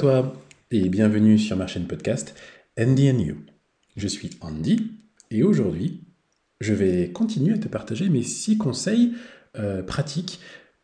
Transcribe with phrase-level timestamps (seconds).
[0.00, 0.32] Toi
[0.70, 2.34] et bienvenue sur ma chaîne podcast
[2.78, 3.36] Andy and You.
[3.98, 4.92] Je suis Andy
[5.30, 6.06] et aujourd'hui,
[6.58, 9.12] je vais continuer à te partager mes six conseils
[9.58, 10.40] euh, pratiques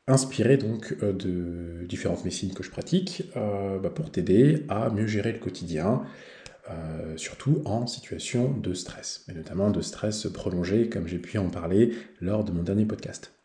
[0.06, 5.06] inspirés donc euh, de différentes médecines que je pratique euh, bah, pour t'aider à mieux
[5.06, 6.02] gérer le quotidien,
[7.16, 11.92] surtout en situation de stress, mais notamment de stress prolongé comme j'ai pu en parler
[12.20, 13.35] lors de mon dernier podcast.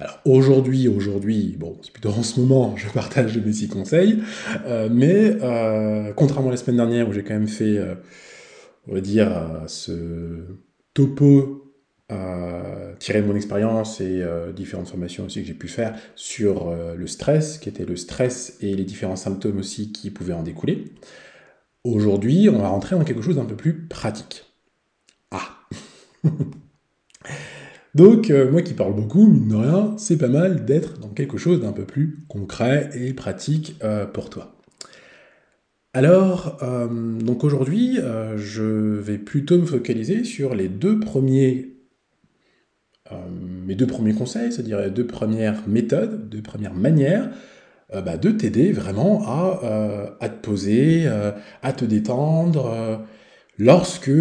[0.00, 4.22] Alors aujourd'hui, aujourd'hui, bon, c'est plutôt en ce moment, je partage mes six conseils,
[4.64, 7.94] euh, mais euh, contrairement à la semaine dernière où j'ai quand même fait, euh,
[8.88, 9.30] on va dire,
[9.66, 10.46] ce
[10.94, 11.66] topo
[12.98, 14.24] tiré de mon expérience et
[14.56, 18.74] différentes formations aussi que j'ai pu faire sur le stress, qui était le stress et
[18.74, 20.86] les différents symptômes aussi qui pouvaient en découler.
[21.84, 24.44] Aujourd'hui, on va rentrer dans quelque chose d'un peu plus pratique.
[25.30, 25.60] Ah
[27.94, 31.38] Donc, euh, moi qui parle beaucoup, mine de rien, c'est pas mal d'être dans quelque
[31.38, 34.56] chose d'un peu plus concret et pratique euh, pour toi.
[35.92, 36.86] Alors, euh,
[37.18, 37.98] donc aujourd'hui,
[38.36, 41.74] je vais plutôt me focaliser sur les deux premiers,
[43.66, 47.30] mes deux premiers conseils, c'est-à-dire les deux premières méthodes, deux premières manières
[47.92, 53.04] bah, de t'aider vraiment à, à, te poser, à te détendre,
[53.58, 54.12] lorsque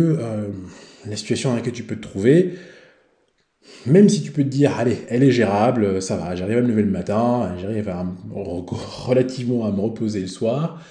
[1.05, 2.55] la situation dans laquelle tu peux te trouver
[3.85, 6.67] même si tu peux te dire, allez, elle est gérable, ça va, j'arrive à me
[6.67, 10.81] lever le matin, j'arrive à relativement à me reposer le soir,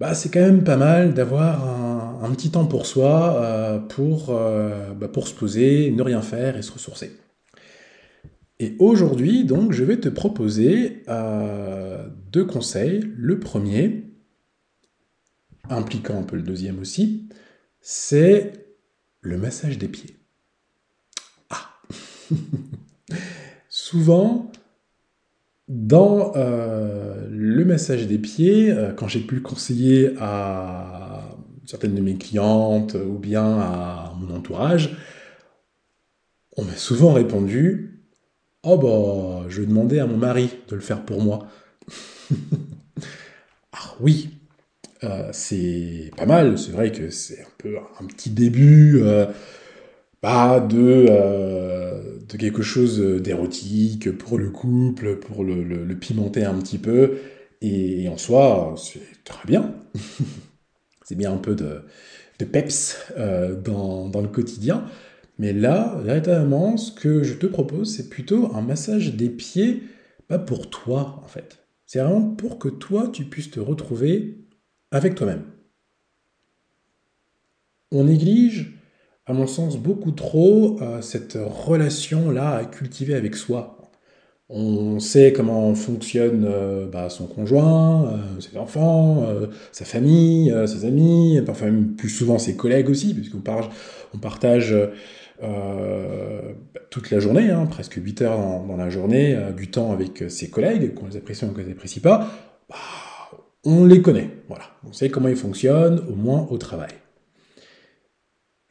[0.00, 4.92] bah, c'est quand même pas mal d'avoir un, petit temps pour soi, euh, pour, euh,
[4.92, 7.12] bah, pour se poser, ne rien faire et se ressourcer.
[8.58, 13.04] Et aujourd'hui, donc, je vais te proposer euh, deux conseils.
[13.16, 14.04] Le premier,
[15.68, 17.28] impliquant un peu le deuxième aussi,
[17.80, 18.52] c'est
[19.20, 20.16] le massage des pieds.
[23.68, 24.50] Souvent,
[25.68, 31.36] dans euh, le massage des pieds, euh, quand j'ai pu le conseiller à
[31.66, 34.96] certaines de mes clientes ou bien à mon entourage,
[36.56, 38.02] on m'a souvent répondu
[38.62, 41.48] Oh bah, je vais demander à mon mari de le faire pour moi.
[43.72, 44.30] ah oui,
[45.02, 49.02] euh, c'est pas mal, c'est vrai que c'est un peu un petit début
[50.24, 56.78] pas de, euh, de quelque chose d'érotique pour le couple, pour le, pimenter un petit
[56.78, 57.18] peu.
[57.60, 59.74] Et, en soi, c'est très bien.
[61.04, 61.82] c'est bien un peu de,
[62.38, 64.86] de peps euh, dans, dans, le quotidien.
[65.38, 69.82] Mais là, véritablement, ce que je te propose, c'est plutôt un massage des pieds,
[70.26, 71.66] pas pour toi, en fait.
[71.84, 74.38] C'est vraiment pour que toi, tu puisses te retrouver
[74.90, 75.44] avec toi-même.
[77.92, 78.74] On néglige
[79.26, 83.78] à mon sens, beaucoup trop euh, cette relation-là à cultiver avec soi.
[84.50, 89.26] On sait comment fonctionne euh, bah, son conjoint, euh, ses enfants,
[89.72, 93.42] sa famille, ses amis, parfois même plus souvent ses collègues aussi, puisqu'on
[94.14, 94.76] on partage
[96.90, 100.94] toute la journée, hein, presque 8 heures dans, la journée, du temps avec ses collègues,
[100.94, 102.28] qu'on les apprécie ou qu'on les apprécie pas.
[102.68, 102.76] Bah,
[103.64, 104.64] on les connaît, voilà.
[104.86, 106.90] On sait comment ils fonctionnent, au moins au travail.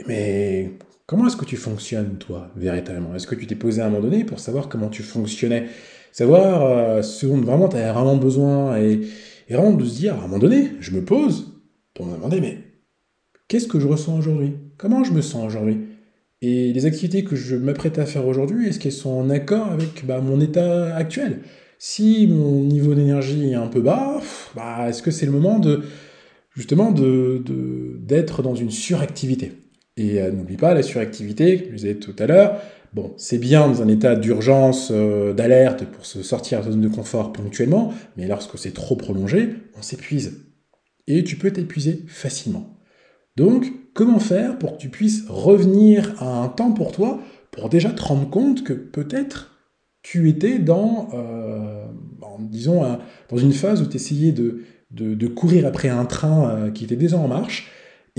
[0.07, 0.71] Mais
[1.05, 3.15] comment est-ce que tu fonctionnes, toi, véritablement?
[3.15, 5.67] Est-ce que tu t'es posé à un moment donné pour savoir comment tu fonctionnais?
[6.11, 9.01] Savoir euh, ce dont vraiment tu as vraiment besoin et,
[9.49, 11.53] vraiment de se dire, à un moment donné, je me pose
[11.93, 12.59] pour me demander, mais
[13.47, 14.53] qu'est-ce que je ressens aujourd'hui?
[14.77, 15.79] Comment je me sens aujourd'hui?
[16.41, 20.05] Et les activités que je m'apprête à faire aujourd'hui, est-ce qu'elles sont en accord avec
[20.05, 21.39] bah, mon état actuel?
[21.79, 24.21] Si mon niveau d'énergie est un peu bas,
[24.55, 25.83] bah, est-ce que c'est le moment de
[26.55, 29.62] justement d'être dans une suractivité?
[29.97, 32.59] Et euh, n'oublie pas, la suractivité, je le disais tout à l'heure,
[32.93, 36.81] bon, c'est bien dans un état d'urgence, euh, d'alerte pour se sortir de la zone
[36.81, 40.45] de confort ponctuellement, mais lorsque c'est trop prolongé, on s'épuise.
[41.07, 42.77] Et tu peux t'épuiser facilement.
[43.35, 47.19] Donc, comment faire pour que tu puisses revenir à un temps pour toi,
[47.51, 49.51] pour déjà te rendre compte que peut-être
[50.01, 51.85] tu étais dans, euh,
[52.39, 52.83] disons,
[53.29, 57.27] dans une phase où tu essayais de, courir après un train qui était déjà en
[57.27, 57.69] marche,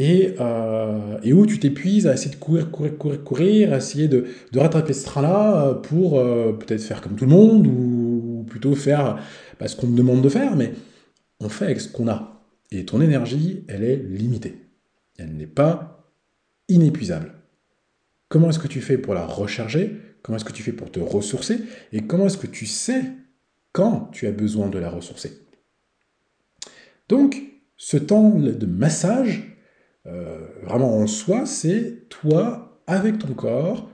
[0.01, 4.27] euh, et, où tu t'épuises à essayer de courir, courir, courir, courir, à essayer de,
[4.55, 9.19] rattraper ce train-là euh, pour euh, peut-être faire comme tout le monde, ou, plutôt faire
[9.59, 10.73] bah, ce qu'on te demande de faire, mais
[11.41, 12.43] on fait avec ce qu'on a.
[12.71, 14.57] Et ton énergie, elle est limitée.
[15.17, 16.13] Elle n'est pas
[16.69, 17.33] inépuisable.
[18.29, 19.97] Comment est-ce que tu fais pour la recharger?
[20.23, 21.61] Comment est-ce que tu fais pour te ressourcer?
[21.93, 23.05] Et comment est-ce que tu sais
[23.73, 25.33] quand tu as besoin de la ressourcer?
[27.09, 27.41] Donc,
[27.77, 29.54] ce temps de massage,
[30.07, 33.91] euh, vraiment en soi, c'est toi, avec ton corps,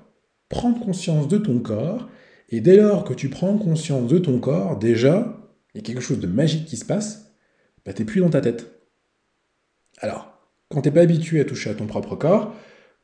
[0.49, 2.09] prendre conscience de ton corps,
[2.49, 5.37] et dès lors que tu prends conscience de ton corps, déjà,
[5.75, 7.33] il y a quelque chose de magique qui se passe,
[7.85, 8.67] bah, t'es plus dans ta tête.
[9.99, 10.33] Alors,
[10.69, 12.55] quand t'es pas habitué à toucher à ton propre corps,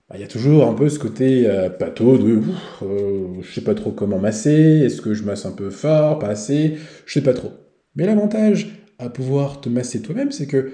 [0.08, 2.41] bah, il y a toujours un peu ce côté euh, pâteau de
[2.82, 6.29] euh, je sais pas trop comment masser, est-ce que je masse un peu fort, pas
[6.29, 6.76] assez,
[7.06, 7.53] je sais pas trop.
[7.94, 8.69] Mais l'avantage
[8.99, 10.73] à pouvoir te masser toi-même, c'est que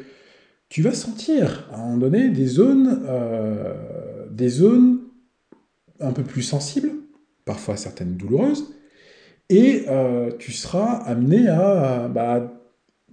[0.72, 5.00] tu vas sentir à un moment donné des zones, euh, des zones
[6.00, 6.92] un peu plus sensibles,
[7.44, 8.72] parfois certaines douloureuses,
[9.50, 9.84] et
[10.38, 12.54] tu seras amené à bah,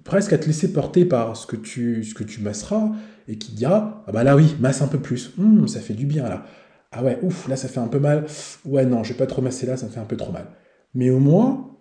[0.06, 2.91] presque à te laisser porter par ce que tu, ce que tu masseras,
[3.27, 6.06] et qui dira Ah bah là oui, masse un peu plus, hum, ça fait du
[6.06, 6.45] bien là.
[6.94, 8.25] Ah ouais, ouf, là ça fait un peu mal.
[8.63, 10.47] Ouais, non, je vais pas trop masser là, ça me fait un peu trop mal.
[10.94, 11.77] Mais au moins,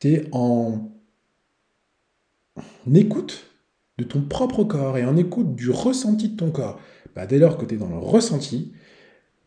[0.00, 0.90] tu es en...
[2.94, 3.46] écoute
[3.98, 6.80] de ton propre corps et en écoute du ressenti de ton corps.
[7.14, 8.72] Bah, dès lors que tu es dans le ressenti,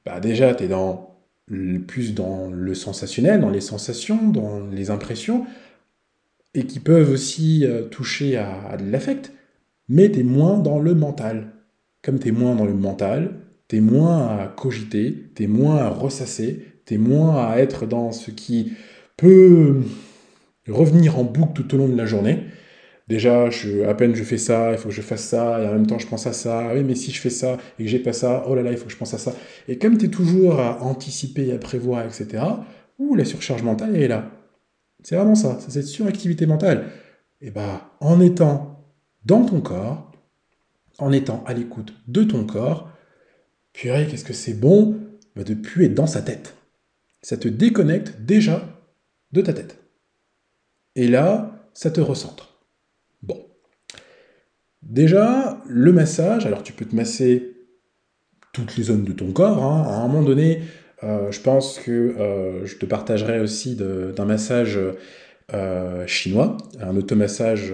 [0.05, 5.45] bah, déjà tu es plus dans le sensationnel, dans les sensations, dans les impressions,
[6.53, 9.31] et qui peuvent aussi euh, toucher à de l'affect
[9.89, 11.47] mais tu es moins dans le mental.
[12.01, 13.33] Comme tu es moins dans le mental,
[13.67, 17.85] tu es moins à cogiter, tu es moins à ressasser, tu es moins à être
[17.85, 18.73] dans ce qui
[19.17, 19.81] peut
[20.67, 22.45] revenir en boucle tout au long de la journée.
[23.09, 23.50] Déjà,
[23.88, 25.97] à peine je fais ça, il faut que je fasse ça, et en même temps
[25.97, 28.45] je pense à ça, oui, mais si je fais ça et que j'ai pas ça,
[28.47, 29.33] oh là là, il faut que je pense à ça.
[29.67, 32.44] Et comme tu es toujours à anticiper, à prévoir, etc.,
[33.00, 34.29] ouh, la surcharge mentale est là.
[35.03, 36.85] C'est vraiment ça, c'est cette suractivité mentale.
[37.41, 38.85] Et bah, en étant
[39.25, 40.11] dans ton corps,
[41.00, 42.91] en étant à l'écoute de ton corps,
[43.73, 45.00] purée, qu'est-ce que c'est bon
[45.35, 46.56] bah, de être dans sa tête.
[47.23, 48.67] Ça te déconnecte déjà
[49.31, 49.79] de ta tête.
[50.95, 52.48] Et là, ça te recentre.
[54.83, 57.55] Déjà, le massage, alors tu peux te masser
[58.53, 59.63] toutes les zones de ton corps.
[59.63, 59.83] Hein.
[59.87, 60.61] À un moment donné,
[61.03, 64.79] euh, je pense que euh, je te partagerai aussi d'un massage
[65.53, 67.73] euh, chinois, un automassage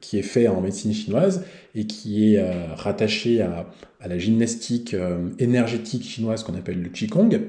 [0.00, 1.44] qui est fait en médecine chinoise
[1.74, 2.42] et qui est
[2.74, 3.66] rattaché à,
[4.06, 4.96] la gymnastique
[5.38, 7.40] énergétique chinoise qu'on appelle le Qigong.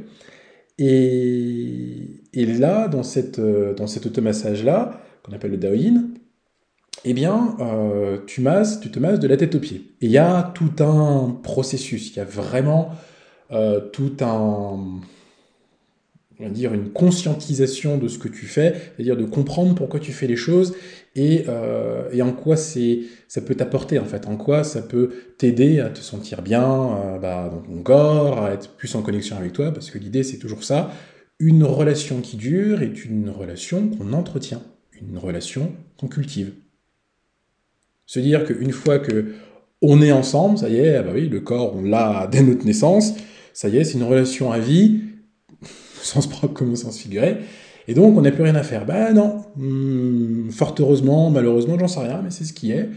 [0.77, 6.05] Et, et là, dans, cette, dans cet automassage-là, qu'on appelle le Daoyin,
[7.05, 7.55] eh bien,
[8.27, 9.91] tu, masses, tu te masses de la tête aux pieds.
[10.01, 12.89] Et il y a tout un processus, il y a vraiment
[13.91, 15.01] tout un
[16.41, 20.11] on va dire, une conscientisation de ce que tu fais, c'est-à-dire de comprendre pourquoi tu
[20.11, 20.73] fais les choses
[21.15, 25.79] et, euh, en quoi c'est, ça peut t'apporter, en fait, en quoi ça peut t'aider
[25.79, 29.53] à te sentir bien euh, bah, dans ton corps, à être plus en connexion avec
[29.53, 30.91] toi, parce que l'idée, c'est toujours ça.
[31.39, 34.61] Une relation qui dure est une relation qu'on entretient,
[34.99, 36.53] une relation qu'on cultive.
[38.05, 39.33] Se dire qu'une fois que
[39.81, 42.65] on est ensemble, ça y est, ah bah oui, le corps, on l'a dès notre
[42.65, 43.13] naissance,
[43.53, 45.01] ça y est, c'est une relation à vie,
[46.01, 47.37] sens propre comme au sens figuré.
[47.87, 48.85] Et donc, on n'a plus rien à faire.
[48.85, 52.89] Ben non, hmm, fort heureusement, malheureusement, j'en sais rien, mais c'est ce qui est.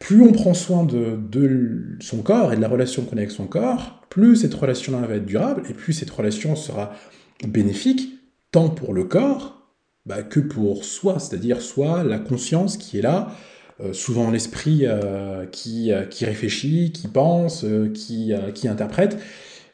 [0.00, 3.46] Plus on prend soin de, son corps et de la relation qu'on a avec son
[3.46, 6.92] corps, plus cette relation-là va être durable, et plus cette relation sera
[7.46, 8.08] bénéfique,
[8.50, 9.62] tant pour le corps
[10.04, 13.32] bah, que pour soi, c'est-à-dire soit la conscience qui est là,
[13.92, 19.18] souvent l'esprit euh, qui, euh, qui réfléchit, qui pense, qui, qui interprète,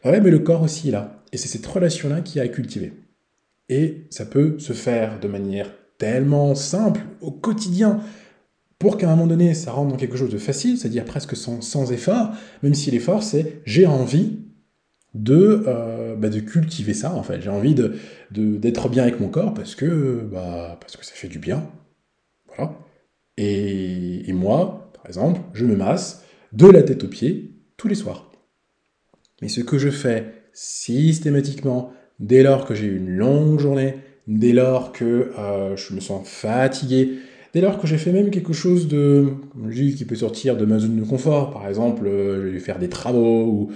[0.05, 1.23] ouais, mais le corps aussi est là.
[1.33, 2.93] Et c'est cette relation-là qui a à cultiver.
[3.69, 8.01] Et ça peut se faire de manière tellement simple au quotidien
[8.79, 11.93] pour qu'à un moment donné, ça rentre dans quelque chose de facile, c'est-à-dire presque sans,
[11.93, 12.31] effort,
[12.63, 14.39] même si l'effort, c'est j'ai envie
[15.15, 17.41] de, euh, bah, de cultiver ça, en fait.
[17.41, 17.95] J'ai envie d'être
[18.31, 21.69] de, d'être bien avec mon corps parce que, bah, parce que ça fait du bien.
[22.47, 22.79] Voilà.
[23.41, 28.31] Et, moi, par exemple, je me masse de la tête aux pieds tous les soirs.
[29.41, 33.95] Mais ce que je fais systématiquement, dès lors que j'ai une longue journée,
[34.27, 37.21] dès lors que euh, je me sens fatigué,
[37.55, 40.57] dès lors que j'ai fait même quelque chose de, comme je dis, qui peut sortir
[40.57, 43.71] de ma zone de confort, par exemple, euh, je vais faire des travaux,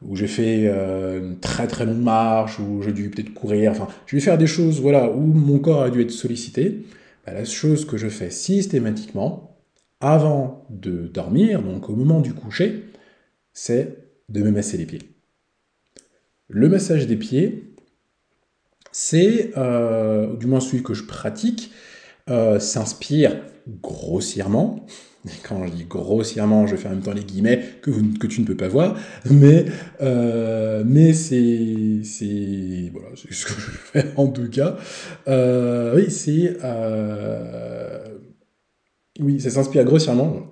[0.00, 3.88] ou, j'ai fait euh, une très très longue marche, ou j'ai dû peut-être courir, enfin,
[4.06, 6.82] je vais faire des choses, voilà, où mon corps a dû être sollicité,
[7.26, 9.58] bah, la chose que je fais systématiquement,
[10.00, 12.84] avant de dormir, donc au moment du coucher,
[13.52, 13.98] c'est
[14.28, 15.02] de me masser les pieds.
[16.48, 17.74] Le massage des pieds,
[18.90, 21.72] c'est, euh, du moins celui que je pratique,
[22.28, 24.84] euh, s'inspire grossièrement.
[25.48, 28.46] quand je dis grossièrement, je fais en même temps les guillemets que, que tu ne
[28.46, 28.96] peux pas voir,
[29.30, 29.66] mais,
[30.00, 34.76] euh, mais c'est, voilà, ce que je fais en tout cas.
[35.26, 36.56] oui, c'est,
[39.20, 40.50] oui, ça s'inspire grossièrement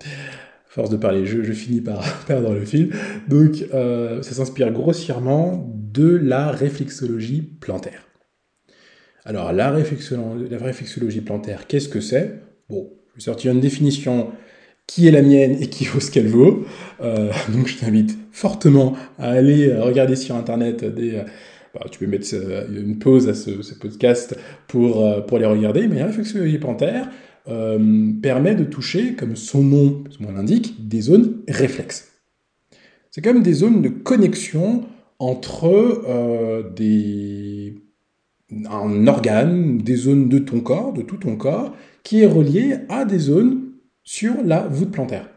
[0.66, 2.92] force de parler, je, finis par perdre le fil.
[3.28, 8.06] Donc, ça s'inspire grossièrement de la réflexologie plantaire.
[9.24, 12.40] Alors, la réflexologie, plantaire, qu'est-ce que c'est?
[12.68, 14.30] Bon, Je vais sortir une définition
[14.90, 16.64] qui est la mienne et qui vaut ce qu'elle vaut.
[17.00, 21.22] Euh, donc je t'invite fortement à aller regarder sur Internet des...
[21.72, 22.26] Bah, tu peux mettre
[22.68, 27.08] une pause à ce, podcast pour, pour aller regarder, mais la réflexion panthère
[27.48, 32.12] euh, permet de toucher, comme son nom l'indique, des zones réflexes.
[33.10, 34.84] C'est comme des zones de connexion
[35.18, 35.66] entre
[36.06, 37.82] euh, des,
[38.70, 43.04] un organe, des zones de ton corps, de tout ton corps, qui est relié à
[43.04, 43.69] des zones
[44.02, 45.28] sur la voûte plantaire.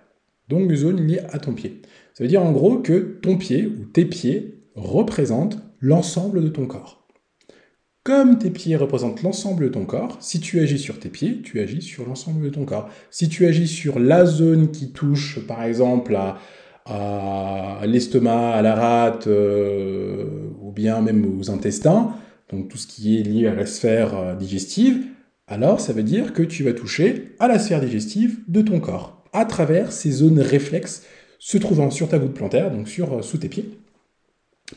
[0.50, 1.82] Donc des zones liées à ton pied.
[2.14, 6.68] Ça veut dire en gros que ton pied ou tes pieds représentent l'ensemble de ton
[6.68, 7.08] corps.
[8.04, 11.62] Comme tes pieds représentent l'ensemble de ton corps, si tu agis sur tes pieds, tu
[11.62, 12.90] agis sur l'ensemble de ton corps.
[13.10, 16.18] Si tu agis sur la zone qui touche, par exemple,
[16.86, 22.14] à, l'estomac, à la rate, euh, ou bien même aux intestins,
[22.52, 25.06] donc tout ce qui est lié à la sphère euh, digestive,
[25.54, 29.24] alors ça veut dire que tu vas toucher à la sphère digestive de ton corps,
[29.34, 31.04] à travers ces zones réflexes
[31.38, 33.70] se trouvant sur ta voûte plantaire, donc sur, euh, sous tes pieds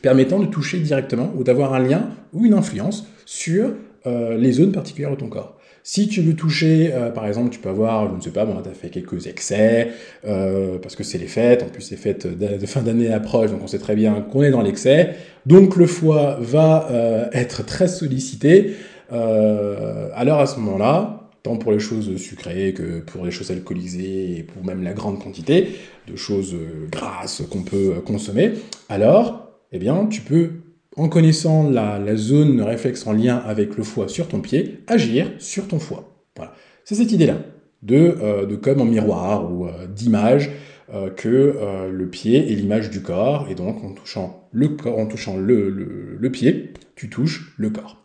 [0.03, 3.71] permettant de toucher directement ou d'avoir un lien ou une influence sur
[4.05, 5.57] euh, les zones particulières de ton corps.
[5.81, 8.61] Si tu veux toucher, euh, par exemple, tu peux avoir, je ne sais pas, bon,
[8.61, 12.65] tu as fait quelques excès, parce que c'est les fêtes, en plus les fêtes de,
[12.67, 15.15] fin d'année approchent, donc on sait très bien qu'on est dans l'excès,
[15.47, 18.75] donc le foie va être très sollicité,
[19.09, 24.43] alors à ce moment-là, tant pour les choses sucrées que pour les choses alcoolisées et
[24.43, 25.69] pour même la grande quantité
[26.07, 26.55] de choses
[26.91, 28.53] grasses qu'on peut consommer,
[28.89, 30.51] alors eh bien, tu peux,
[30.95, 35.67] en connaissant la, zone réflexe en lien avec le foie sur ton pied, agir sur
[35.67, 36.23] ton foie.
[36.35, 36.53] Voilà.
[36.85, 37.37] C'est cette idée-là,
[37.83, 40.51] de, euh, comme en miroir ou euh, d'image,
[40.93, 41.55] euh, que
[41.91, 46.29] le pied est l'image du corps, et donc en touchant le, corps, en touchant le,
[46.31, 48.01] pied, tu touches le corps.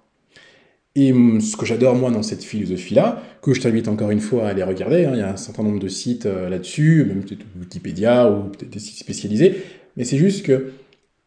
[0.95, 4.51] Et ce que j'adore moi dans cette philosophie-là, que je t'invite encore une fois à
[4.51, 8.31] aller regarder, hein, il y a un certain nombre de sites là-dessus, même peut-être Wikipédia
[8.31, 9.57] ou peut-être des sites spécialisés,
[9.97, 10.73] mais c'est juste que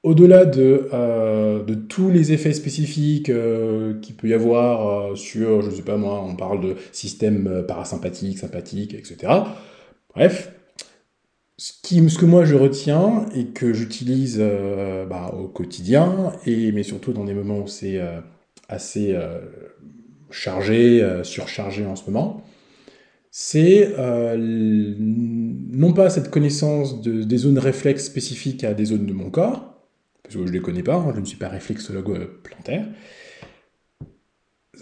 [0.05, 5.71] au-delà de, euh, tous les effets spécifiques euh, qu'il peut y avoir euh, sur, je
[5.71, 9.33] ne sais pas moi, on parle de système parasympathique, sympathique, etc.
[10.13, 10.51] Bref,
[11.57, 11.73] ce
[12.19, 14.39] que moi je retiens et que j'utilise
[15.09, 17.99] bah, au quotidien, et, mais surtout dans des moments où c'est
[18.69, 19.15] assez
[20.31, 22.43] chargé, surchargé en ce moment,
[23.31, 23.93] c'est
[24.37, 29.75] non pas cette connaissance de, des zones réflexes spécifiques à des zones de mon corps,
[30.23, 32.87] parce que je ne les connais pas, hein, je ne suis pas réflexologue euh, plantaire,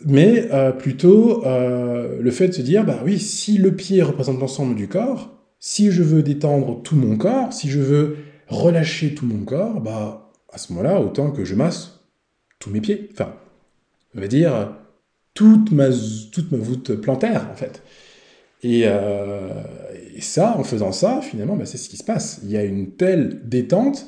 [0.05, 4.39] mais euh, plutôt euh, le fait de se dire, bah oui, si le pied représente
[4.39, 9.25] l'ensemble du corps, si je veux détendre tout mon corps, si je veux relâcher tout
[9.25, 12.05] mon corps, bah à ce moment-là, autant que je masse
[12.59, 13.09] tous mes pieds.
[13.11, 13.35] Enfin,
[14.21, 14.75] va dire
[15.33, 15.89] toute ma,
[16.31, 17.81] toute ma voûte plantaire, en fait.
[18.63, 18.85] Et,
[20.19, 22.39] ça, en faisant ça, finalement, bah, c'est ce qui se passe.
[22.43, 24.07] Il y a une telle détente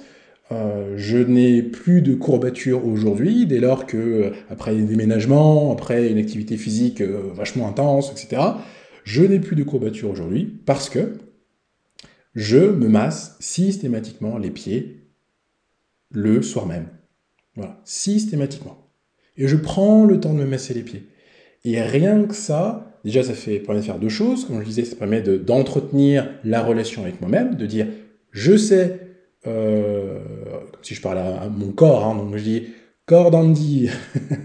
[0.51, 6.09] euh, je n'ai plus de courbatures aujourd'hui, dès lors que, euh, après un déménagement, après
[6.09, 8.41] une activité physique euh, vachement intense, etc.,
[9.03, 11.17] je n'ai plus de courbatures aujourd'hui parce que
[12.35, 15.07] je me masse systématiquement les pieds
[16.12, 16.89] le soir même.
[17.55, 18.85] Voilà, systématiquement.
[19.38, 21.04] Et je prends le temps de me masser les pieds.
[21.63, 24.46] Et rien que ça, déjà ça fait, permet de faire deux choses.
[24.46, 27.88] Comme je disais, ça permet d'entretenir la relation avec moi-même, de dire
[28.32, 29.00] je sais
[29.48, 30.20] euh,
[30.82, 32.63] si je parle à, mon corps, hein, donc je dis
[33.06, 33.89] corps d'Andy,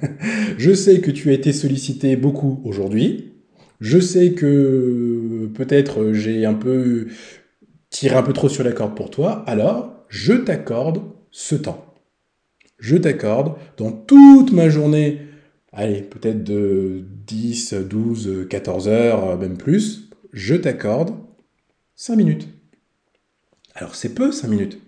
[0.58, 3.32] je sais que tu as été sollicité beaucoup aujourd'hui.
[3.80, 7.06] Je sais que peut-être j'ai un peu
[7.88, 9.42] tiré un peu trop sur la corde pour toi.
[9.46, 11.89] Alors, je t'accorde ce temps.
[12.80, 15.20] Je t'accorde dans toute ma journée,
[15.72, 21.14] allez, peut-être de 10, 12, 14 heures, même plus, je t'accorde
[21.94, 22.48] 5 minutes.
[23.74, 24.80] Alors c'est peu 5 minutes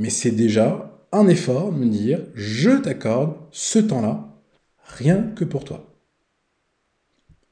[0.00, 4.28] mais c'est déjà un effort de me dire je t'accorde ce temps-là
[4.82, 5.94] rien que pour toi.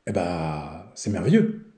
[0.07, 1.75] Eh bah, c'est merveilleux.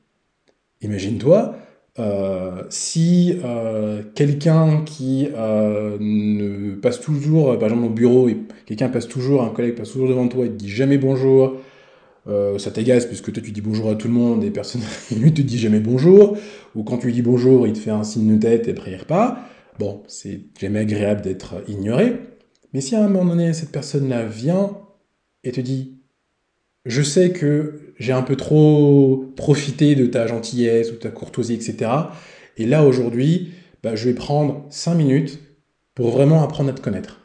[0.80, 1.56] Imagine-toi
[1.98, 8.28] euh, si euh, quelqu'un qui euh, ne passe toujours, par exemple au bureau,
[8.64, 11.56] quelqu'un passe toujours, un collègue passe toujours devant toi et te dit jamais bonjour,
[12.58, 14.82] ça t'agace puisque toi tu dis bonjour à tout le monde et personne
[15.16, 16.36] ne te dit jamais bonjour,
[16.76, 18.92] ou quand tu lui dis bonjour, il te fait un signe de tête et après
[18.92, 19.38] il repart.
[19.80, 22.16] Bon, c'est jamais agréable d'être ignoré,
[22.72, 24.76] mais si à un moment donné, cette personne-là vient
[25.42, 25.98] et te dit
[26.84, 31.90] Je sais que j'ai un peu trop profité de ta gentillesse ou ta courtoisie, etc.
[32.56, 33.52] Et là, aujourd'hui,
[33.82, 35.38] bah, je vais prendre 5 minutes
[35.94, 37.20] pour vraiment apprendre à te connaître.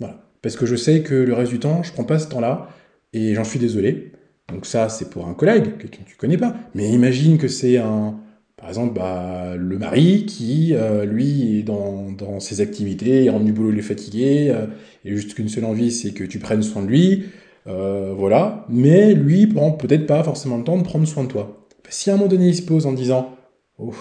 [0.00, 0.26] Voilà.
[0.42, 2.70] Parce que je sais que le reste du temps, je prends pas ce temps-là,
[3.12, 4.12] et j'en suis désolé.
[4.48, 6.56] Donc ça, c'est pour un collègue, quelqu'un que tu connais pas.
[6.74, 8.18] Mais imagine que c'est un,
[8.56, 13.44] par exemple, bah, le mari qui, euh, lui, est dans, dans, ses activités, il rentre
[13.44, 14.66] du boulot, il est fatigué, euh,
[15.04, 17.24] et juste qu'une seule envie, c'est que tu prennes soin de lui,
[17.66, 18.66] euh, voilà.
[18.68, 21.66] Mais lui prend peut-être pas forcément le temps de prendre soin de toi.
[21.88, 23.36] Si à un moment donné, il se pose en disant,
[23.78, 23.94] oh,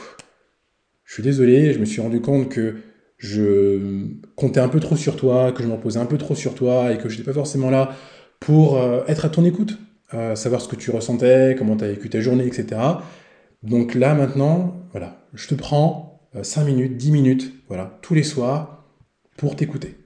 [1.04, 2.78] je suis désolé, je me suis rendu compte que
[3.18, 6.56] je comptais un peu trop sur toi, que je m'en posais un peu trop sur
[6.56, 7.96] toi, et que je n'étais pas forcément là
[8.40, 9.78] pour être à ton écoute,
[10.34, 12.82] savoir ce que tu ressentais, comment tu as vécu ta journée, etc.
[13.64, 18.24] Donc là maintenant, voilà, je te prends 5 euh, minutes, 10 minutes, voilà, tous les
[18.24, 18.84] soirs
[19.38, 19.98] pour t'écouter.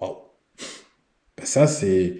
[0.00, 0.16] Waouh.
[1.33, 2.14] Bah ça c'est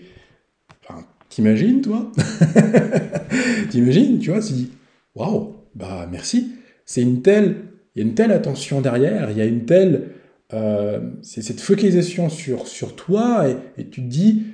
[1.29, 2.13] t'imagines toi
[3.71, 4.71] T'imagines, tu vois, si
[5.17, 6.53] waouh, bah merci.
[6.87, 7.57] C'est une telle
[7.95, 10.11] il y a une telle attention derrière, il y a une telle
[10.53, 14.45] euh, c'est cette focalisation sur, sur toi et, tu te dis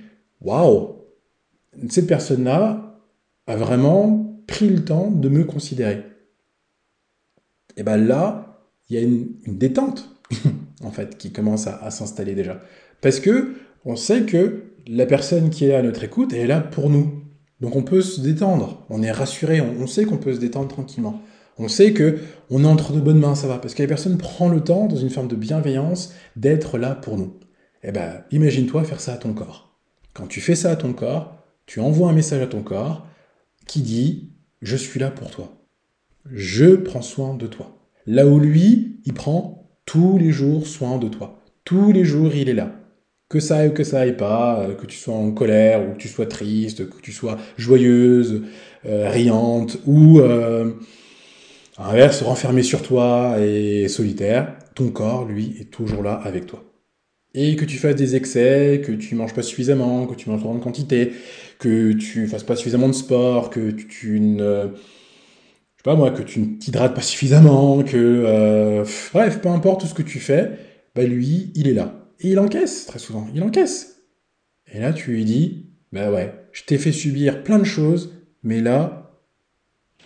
[0.41, 0.97] waouh,
[1.89, 3.01] cette personne-là
[3.47, 6.05] a vraiment pris le temps de me considérer.
[7.77, 10.17] Et bien là, il y a une, détente,
[10.85, 12.61] en fait, qui commence à, s'installer déjà.
[13.01, 16.91] Parce que on sait que la personne qui est à notre écoute, est là pour
[16.91, 17.23] nous.
[17.61, 21.21] Donc on peut se détendre, on est rassuré, on, sait qu'on peut se détendre tranquillement.
[21.59, 22.19] On sait que
[22.49, 24.87] on est entre de bonnes mains, ça va, parce que la personne prend le temps,
[24.87, 27.37] dans une forme de bienveillance, d'être là pour nous.
[27.83, 29.77] Eh ben, imagine-toi faire ça à ton corps.
[30.15, 33.07] Quand tu fais ça à ton corps, tu envoies un message à ton corps
[33.67, 34.31] qui dit
[34.63, 35.53] Je suis là pour toi.
[36.33, 37.77] Je prends soin de toi.
[38.07, 41.39] Là où lui, il prend tous les jours soin de toi.
[41.65, 42.80] Tous les jours, il est là.
[43.31, 45.93] Que ça aille ou que ça aille pas, euh, que tu sois en colère ou
[45.93, 48.43] que tu sois triste, que tu sois joyeuse,
[48.87, 50.73] euh, riante ou euh,
[51.79, 56.65] inverse, renfermé sur toi et solitaire, ton corps, lui, est toujours là avec toi.
[57.35, 60.47] Et que tu fasses des excès, que tu manges pas suffisamment, que tu manges en
[60.47, 61.13] grande quantité,
[61.61, 64.77] que tu fasses pas suffisamment de sport, que tu, ne je
[65.79, 68.83] sais pas moi, que tu ne t'hydrates pas suffisamment, que
[69.15, 70.51] bref, peu importe ce que tu fais,
[70.97, 74.03] bah lui, il est là et il encaisse très souvent, il encaisse.
[74.73, 78.61] Et là, tu lui dis, bah ouais, je t'ai fait subir plein de choses, mais
[78.61, 79.19] là,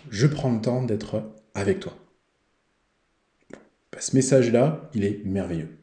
[0.09, 1.23] je prends le temps d'être
[1.53, 1.95] avec toi.
[3.51, 5.77] Bah, ce message-là, il est merveilleux.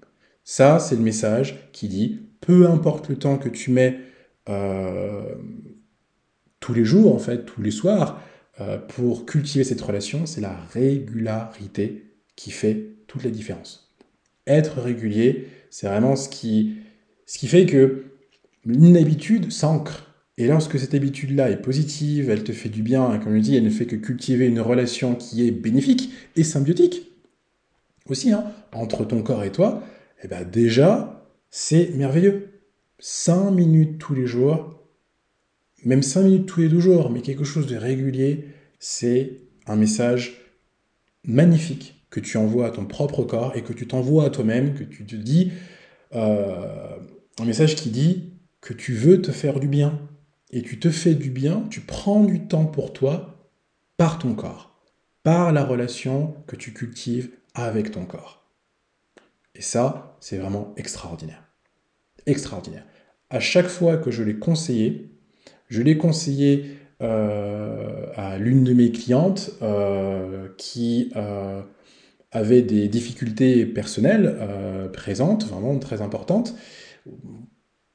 [0.45, 4.01] Ça, c'est le message qui dit, peu importe le temps que tu mets
[4.49, 5.35] euh,
[6.61, 8.21] tous les jours, en fait, tous les soirs,
[8.61, 13.95] euh, pour cultiver cette relation, c'est la régularité qui fait toute la différence.
[14.47, 16.77] Être régulier, c'est vraiment ce qui,
[17.27, 18.05] fait que
[18.67, 20.07] une habitude s'ancre.
[20.37, 23.57] Et lorsque cette habitude-là est positive, elle te fait du bien, et comme je dis,
[23.57, 27.11] elle ne fait que cultiver une relation qui est bénéfique et symbiotique
[28.09, 29.83] aussi, hein, entre ton corps et toi,
[30.23, 32.51] eh bien déjà, c'est merveilleux.
[32.99, 34.79] 5 minutes tous les jours,
[35.85, 38.45] même 5 minutes tous les deux jours, mais quelque chose de régulier,
[38.79, 40.39] c'est un message
[41.25, 44.85] magnifique que tu envoies à ton propre corps et que tu t'envoies à toi-même, que
[44.85, 45.51] tu te dis,
[46.15, 46.99] euh,
[47.41, 49.99] un message qui dit que tu veux te faire du bien.
[50.51, 53.49] Et tu te fais du bien, tu prends du temps pour toi
[53.97, 54.79] par ton corps,
[55.23, 58.45] par la relation que tu cultives avec ton corps.
[59.55, 61.43] Et ça, c'est vraiment extraordinaire.
[62.27, 62.85] Extraordinaire.
[63.31, 65.11] À chaque fois que je l'ai conseillé,
[65.71, 71.11] je l'ai conseillé euh, à l'une de mes clientes euh, qui
[72.33, 74.39] avait des difficultés personnelles
[74.93, 76.55] présentes, vraiment très importantes.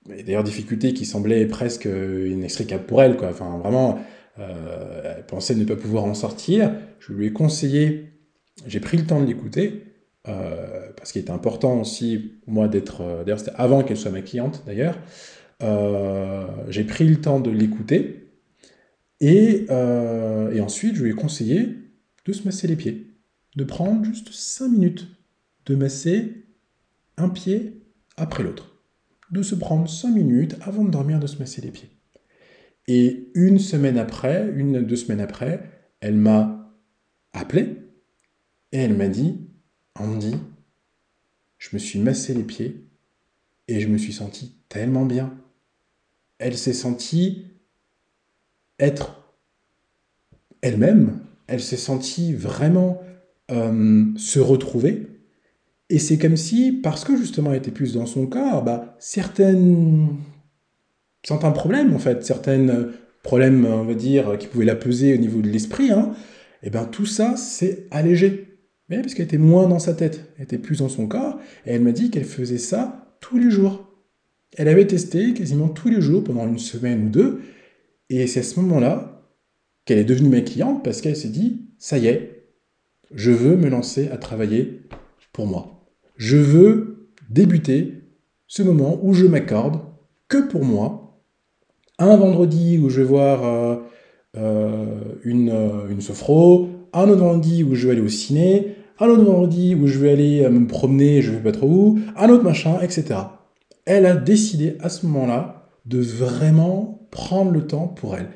[0.05, 3.17] D'ailleurs, difficultés qui semblaient presque inextricables pour elle.
[3.17, 3.29] Quoi.
[3.29, 3.99] Enfin, vraiment,
[4.37, 6.71] elle pensait ne pas pouvoir en sortir.
[6.99, 8.13] Je lui ai conseillé,
[8.67, 9.87] j'ai pris le temps de l'écouter,
[10.27, 13.01] euh, parce qu'il était important aussi, moi, d'être.
[13.01, 14.97] Euh, d'ailleurs, c'était avant qu'elle soit ma cliente, d'ailleurs.
[15.63, 18.29] Euh, j'ai pris le temps de l'écouter.
[19.19, 19.65] Et,
[20.61, 21.69] ensuite, je lui ai conseillé
[22.25, 23.06] de se masser les pieds.
[23.57, 25.07] De prendre juste 5 minutes.
[25.65, 26.45] De masser
[27.17, 27.81] un pied
[28.15, 28.77] après l'autre.
[29.31, 31.89] De se prendre 5 minutes avant de dormir, de se masser les pieds.
[32.87, 36.71] Et une semaine après, une, deux semaines après, elle m'a
[37.33, 37.77] appelé
[38.71, 39.49] et elle m'a dit
[39.95, 40.35] Andy,
[41.57, 42.85] je me suis massé les pieds
[43.67, 45.35] et je me suis senti tellement bien.
[46.37, 47.47] Elle s'est sentie
[48.79, 49.33] être
[50.61, 53.01] elle-même, elle s'est sentie vraiment
[53.51, 55.07] euh, se retrouver.
[55.89, 60.17] Et c'est comme si, parce que justement elle était plus dans son corps, bah, certaines,
[61.23, 62.89] certains problèmes en fait, certains
[63.23, 66.13] problèmes, on va dire, qui pouvaient la peser au niveau de l'esprit, hein,
[66.63, 68.59] et ben tout ça s'est allégé.
[68.89, 71.73] Mais parce qu'elle était moins dans sa tête, elle était plus dans son corps, et
[71.73, 73.85] elle m'a dit qu'elle faisait ça tous les jours.
[74.55, 77.41] Elle avait testé quasiment tous les jours pendant une semaine ou deux,
[78.09, 79.25] et c'est à ce moment-là
[79.85, 82.36] qu'elle est devenue ma cliente parce qu'elle s'est dit, ça y est,
[83.13, 84.81] je veux me lancer à travailler
[85.33, 85.85] pour moi.
[86.15, 88.03] Je veux débuter
[88.47, 89.81] ce moment où je m'accorde
[90.27, 91.21] que pour moi,
[91.99, 93.75] un vendredi où je vais voir euh,
[94.37, 94.85] euh,
[95.23, 99.23] une, euh, une sophro, un autre vendredi où je vais aller au ciné, un autre
[99.23, 102.43] vendredi où je vais aller me promener, je ne sais pas trop où, un autre
[102.43, 103.19] machin, etc.
[103.85, 108.29] Elle a décidé à ce moment-là de vraiment prendre le temps pour elle.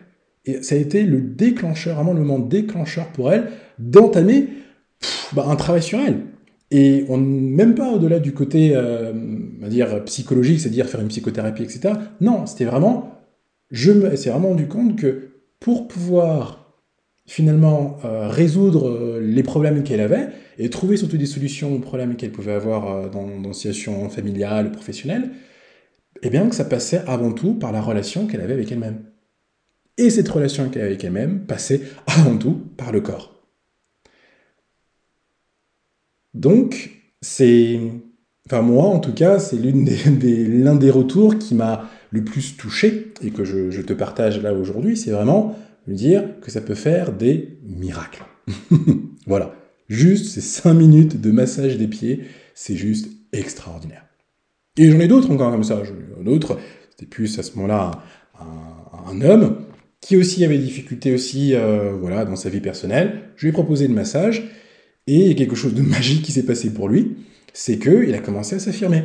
[0.46, 3.50] Et ça a été le déclencheur, vraiment le moment déclencheur pour elle,
[3.82, 4.48] d'entamer
[5.34, 6.22] bah, un travail sur elle.
[6.72, 9.12] Et on même pas au-delà du côté, euh,
[9.62, 11.96] on dire psychologique, c'est-à-dire faire une psychothérapie, etc.
[12.22, 13.20] Non, c'était vraiment,
[13.72, 16.78] je me, c'est vraiment rendu compte que pour pouvoir
[17.26, 22.16] finalement euh, résoudre euh, les problèmes qu'elle avait et trouver surtout des solutions aux problèmes
[22.16, 25.32] qu'elle pouvait avoir dans, dans situation familiale, professionnelle,
[26.24, 29.04] eh bien que ça passait avant tout par la relation qu'elle avait avec elle-même.
[29.98, 33.41] Et cette relation qu'elle avait avec elle-même passait avant tout par le corps.
[36.34, 36.92] Donc,
[37.22, 37.80] c'est.
[38.48, 43.14] Enfin, moi, en tout cas, c'est l'un des, des retours qui m'a le plus touché
[43.24, 44.98] et que je, je te partage là aujourd'hui.
[44.98, 48.24] C'est vraiment me dire que ça peut faire des miracles.
[49.28, 49.56] voilà.
[49.88, 52.22] Juste ces 5 minutes de massage des pieds,
[52.54, 54.06] c'est juste extraordinaire.
[54.78, 55.82] Et j'en ai d'autres encore comme ça.
[56.24, 56.58] D'autres,
[56.90, 57.92] c'était plus à ce moment-là
[58.40, 59.58] un, un, homme
[60.00, 63.20] qui aussi avait des difficultés aussi, euh, voilà, dans sa vie personnelle.
[63.36, 64.50] Je lui ai proposé le massage
[65.08, 67.16] et quelque chose de magique qui s'est passé pour lui,
[67.54, 69.04] c'est qu'il a commencé à s'affirmer.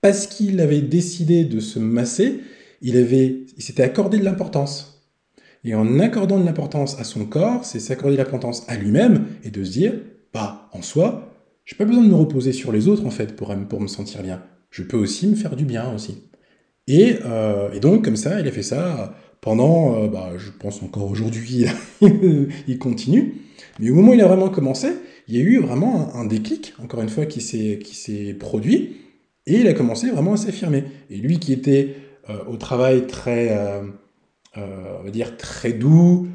[0.00, 2.40] Parce qu'il avait décidé de se masser,
[2.80, 4.92] il, avait, il s'était accordé de l'importance.
[5.64, 9.50] Et en accordant de l'importance à son corps, c'est s'accorder de l'importance à lui-même et
[9.50, 9.94] de se dire,
[10.32, 11.32] bah, en soi,
[11.64, 14.22] j'ai pas besoin de me reposer sur les autres en fait pour, pour me sentir
[14.22, 14.42] bien.
[14.70, 16.18] Je peux aussi me faire du bien aussi.
[16.88, 20.82] Et, euh, et donc comme ça, il a fait ça pendant, euh, bah, je pense
[20.82, 21.66] encore aujourd'hui,
[22.66, 23.34] il continue.
[23.78, 24.88] Mais au moment où il a vraiment commencé,
[25.28, 28.96] il y a eu vraiment un, déclic, encore une fois, qui s'est produit,
[29.46, 30.84] et il a commencé vraiment à s'affirmer.
[31.10, 31.96] Et lui qui était
[32.30, 33.82] euh, au travail très, euh,
[34.56, 36.28] euh, on va dire, très doux,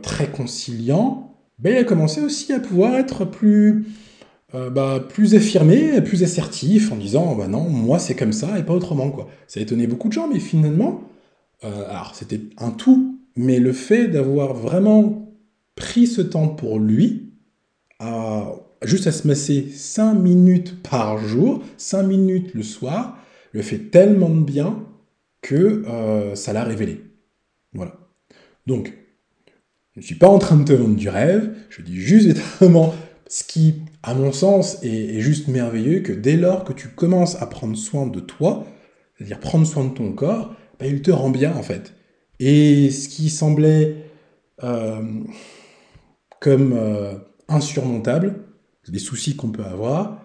[0.00, 3.84] très conciliant, ben, il a commencé aussi à pouvoir être plus,
[4.54, 8.72] bah, plus affirmé, plus assertif, en disant, bah non, moi c'est comme ça et pas
[8.72, 9.10] autrement.
[9.10, 9.28] Quoi.
[9.46, 11.02] Ça a étonné beaucoup de gens, mais finalement,
[11.62, 15.27] alors c'était un tout, mais le fait d'avoir vraiment
[15.78, 17.32] pris ce temps pour lui,
[18.82, 23.16] juste à se masser 5 minutes par jour, 5 minutes le soir,
[23.52, 24.84] le fait tellement bien
[25.40, 27.00] que euh, ça l'a révélé.
[27.72, 27.94] Voilà.
[28.66, 28.92] Donc,
[29.94, 32.92] je ne suis pas en train de te vendre du rêve, je dis juste vraiment
[33.28, 37.46] ce qui, à mon sens, est, juste merveilleux, que dès lors que tu commences à
[37.46, 38.66] prendre soin de toi,
[39.16, 41.94] c'est-à-dire prendre soin de ton corps, bah, il te rend bien en fait.
[42.40, 43.96] Et ce qui semblait
[44.62, 45.02] euh,
[46.40, 47.14] comme euh,
[47.48, 48.44] insurmontable,
[48.90, 50.22] des soucis qu'on peut avoir,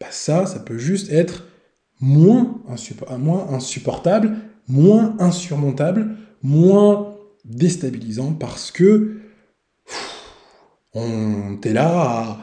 [0.00, 1.44] bah ça, ça peut juste être
[2.00, 2.60] moins,
[3.18, 4.36] moins insupportable,
[4.68, 9.18] moins insurmontable, moins déstabilisant parce que
[10.94, 12.38] on t'es là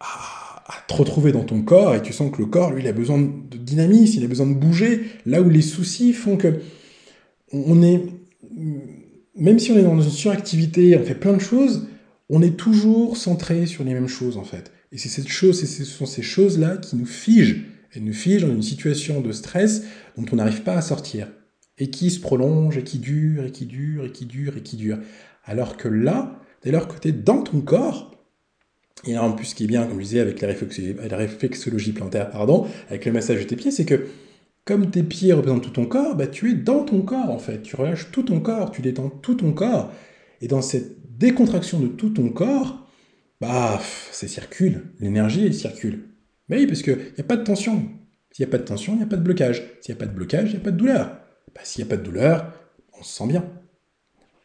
[0.00, 2.92] à, te retrouver dans ton corps et tu sens que le corps, lui, il a
[2.92, 6.60] besoin de dynamisme, il a besoin de bouger, là où les soucis font que
[7.52, 8.02] on est,
[9.36, 11.86] même si on est dans une suractivité, on fait plein de choses,
[12.30, 14.72] on est toujours centré sur les mêmes choses en fait.
[14.92, 17.64] Et c'est cette chose, ce sont ces choses-là qui nous figent.
[17.92, 19.82] Elles nous figent dans une situation de stress
[20.16, 21.28] dont on n'arrive pas à sortir.
[21.78, 24.76] Et qui se prolonge, et qui dure, et qui dure, et qui dure, et qui
[24.76, 24.98] dure.
[25.44, 28.10] Alors que là, dès lors que tu es dans ton corps,
[29.06, 31.92] et en plus ce qui est bien, comme je disais, avec la réflexologie, la réflexologie
[31.92, 34.06] plantaire, pardon, avec le massage de tes pieds, c'est que
[34.64, 37.62] comme tes pieds représentent tout ton corps, bah, tu es dans ton corps en fait.
[37.62, 39.90] Tu relâches tout ton corps, tu détends tout ton corps.
[40.42, 42.86] Et dans cette décontraction de tout ton corps,
[43.42, 43.78] bah,
[44.10, 46.08] ça circule, l'énergie circule.
[46.48, 47.84] Mais oui, parce qu'il n'y a pas de tension.
[48.32, 49.62] S'il n'y a pas de tension, il n'y a pas de blocage.
[49.80, 51.18] S'il n'y a pas de blocage, il n'y a pas de douleur.
[51.54, 52.52] Bah, S'il n'y a pas de douleur,
[52.98, 53.44] on se sent bien.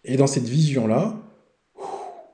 [0.03, 1.17] Et dans cette vision-là,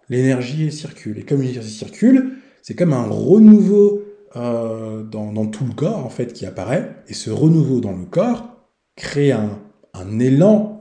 [0.10, 1.20] l'énergie circule.
[1.20, 4.02] Et comme l'énergie circule, c'est comme un renouveau
[4.36, 6.96] euh, dans, tout le corps, en fait, qui apparaît.
[7.08, 8.58] Et ce renouveau dans le corps
[8.96, 10.81] crée un élan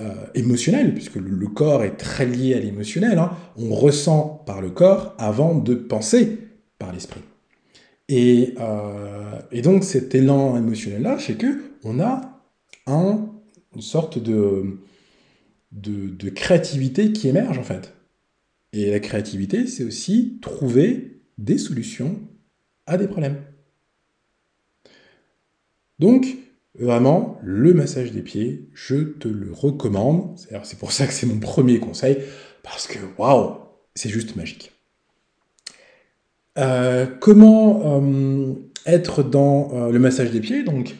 [0.00, 3.18] euh, émotionnel, puisque le, corps est très lié à l'émotionnel.
[3.18, 3.30] Hein.
[3.56, 6.38] On ressent par le corps avant de penser
[6.80, 7.20] par l'esprit.
[8.08, 12.42] Et, euh, et, donc cet élan émotionnel-là, c'est que on a
[12.86, 13.30] un,
[13.74, 14.78] une sorte de,
[15.70, 17.94] de, de, créativité qui émerge en fait.
[18.72, 22.18] Et la créativité, c'est aussi trouver des solutions
[22.86, 23.40] à des problèmes.
[26.00, 26.36] Donc,
[26.78, 30.36] Vraiment, le massage des pieds, je te le recommande.
[30.64, 32.18] C'est pour ça que c'est mon premier conseil,
[32.62, 33.58] parce que waouh,
[33.94, 34.72] c'est juste magique.
[36.58, 38.54] Euh, comment euh,
[38.86, 40.96] être dans euh, le massage des pieds Donc,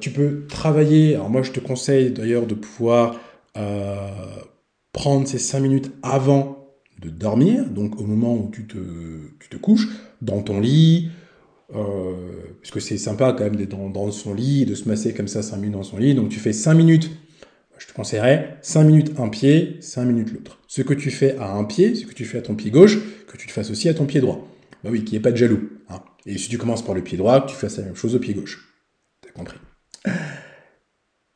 [0.00, 1.14] tu peux travailler.
[1.14, 3.18] Alors moi, je te conseille d'ailleurs de pouvoir
[4.92, 6.68] prendre ces 5 minutes avant
[7.00, 8.76] de dormir, donc au moment où tu te,
[9.40, 9.88] tu te couches,
[10.20, 11.10] dans ton lit,
[11.72, 15.42] parce que c'est sympa quand même d'être dans, son lit, de se masser comme ça
[15.42, 16.14] 5 minutes dans son lit.
[16.14, 17.10] Donc tu fais 5 minutes,
[17.78, 20.58] je te conseillerais 5 minutes un pied, 5 minutes l'autre.
[20.66, 22.98] Ce que tu fais à un pied, ce que tu fais à ton pied gauche,
[23.26, 24.46] que tu te fasses aussi à ton pied droit.
[24.82, 25.68] Bah oui, qu'il n'y ait pas de jaloux.
[25.88, 26.00] Hein.
[26.26, 28.18] Et si tu commences par le pied droit, que tu fasses la même chose au
[28.18, 28.74] pied gauche.
[29.22, 29.58] T'as compris.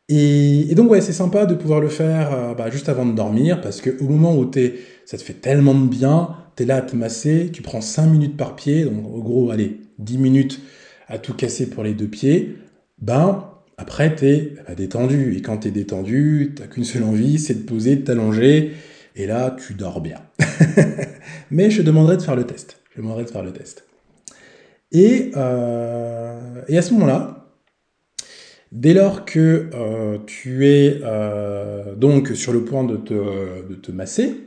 [0.09, 3.61] Et, donc ouais, c'est sympa de pouvoir le faire euh, bah, juste avant de dormir,
[3.61, 4.75] parce qu'au moment où es,
[5.07, 8.07] ça te fait tellement de bien, tu es là à te masser, tu prends 5
[8.07, 10.61] minutes par pied, donc en gros, allez, 10 minutes
[11.09, 12.57] à tout casser pour les deux pieds,
[13.01, 15.37] ben après tu es bah, détendu.
[15.37, 18.73] Et quand tu es détendu, tu qu'une seule envie, c'est de poser, de t'allonger,
[19.17, 20.21] et là tu dors bien.
[21.51, 22.81] Mais je demanderai de faire le test.
[22.95, 23.85] Je demanderai de faire le test.
[24.93, 27.49] Et, euh, et à ce moment-là,
[28.71, 33.15] dès lors que euh, tu es euh, donc sur le point de te,
[33.69, 34.41] de te masser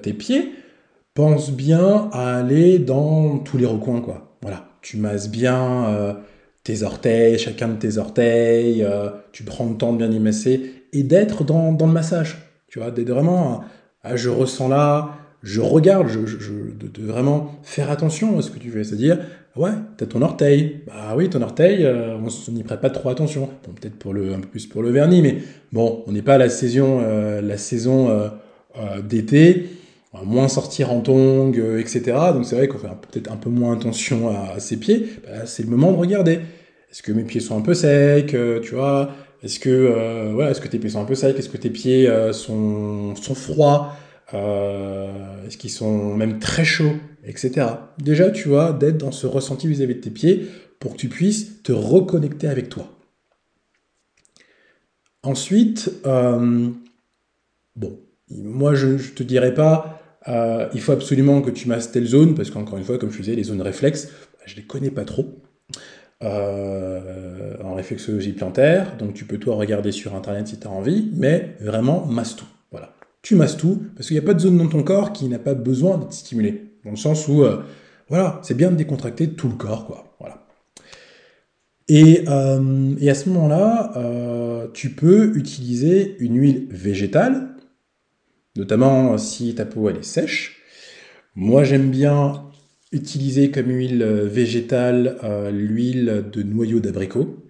[0.00, 0.52] tes pieds,
[1.12, 4.34] pense bien à aller dans tous les recoins, quoi.
[4.40, 6.12] Voilà tu masses bien euh,
[6.62, 10.84] tes orteils, chacun de tes orteils, euh, tu prends le temps de bien y masser
[10.92, 12.36] et d'être dans, le massage.
[12.68, 13.64] Tu vois, d'être vraiment,
[14.02, 18.84] ah, je ressens là, je regarde, de, vraiment faire attention à ce que tu fais.
[18.84, 19.20] C'est-à-dire,
[19.56, 20.82] ouais, t'as ton orteil.
[20.86, 23.48] Bah oui, ton orteil, euh, on n'y prête pas trop attention.
[23.62, 25.38] peut-être pour le, un peu plus pour le vernis, mais
[25.72, 27.00] bon, on n'est pas la saison,
[27.40, 28.30] la saison
[29.02, 29.66] d'été
[30.22, 32.02] moins sortir en tongs, euh, etc.
[32.32, 35.08] Donc c'est vrai qu'on fait peut-être un peu moins attention à, ses pieds.
[35.24, 36.40] Bah, c'est le moment de regarder.
[36.90, 39.10] Est-ce que mes pieds sont un peu secs, euh, tu vois?
[39.42, 41.36] Est-ce que euh, est-ce que tes pieds sont un peu secs?
[41.36, 43.96] Est-ce que tes pieds sont, sont froids?
[44.32, 47.66] Est-ce qu'ils sont même très chauds, etc.
[47.98, 50.46] Déjà, tu vois, d'être dans ce ressenti vis-à-vis de tes pieds
[50.80, 52.88] pour que tu puisses te reconnecter avec toi.
[55.22, 57.98] Ensuite, bon,
[58.30, 62.34] moi je, je te dirais pas euh, il faut absolument que tu masses telle zone,
[62.34, 64.08] parce qu'encore une fois, comme je disais, les zones réflexes,
[64.46, 65.40] je les connais pas trop.
[66.22, 71.10] Euh, en réflexologie plantaire, donc tu peux toi regarder sur internet si tu as envie,
[71.14, 72.46] mais vraiment masse tout.
[72.70, 72.94] Voilà.
[73.20, 75.38] Tu masses tout, parce qu'il n'y a pas de zone dans ton corps qui n'a
[75.38, 76.78] pas besoin d'être stimulée.
[76.84, 77.62] Dans le sens où, euh,
[78.08, 80.16] voilà, c'est bien de décontracter tout le corps, quoi.
[80.18, 80.46] Voilà.
[81.88, 87.53] Et à ce moment-là, tu peux utiliser une huile végétale,
[88.56, 90.62] notamment si ta peau elle est sèche.
[91.34, 92.44] Moi j'aime bien
[92.94, 97.44] utiliser comme huile végétale euh, l'huile de noyau d'abricot,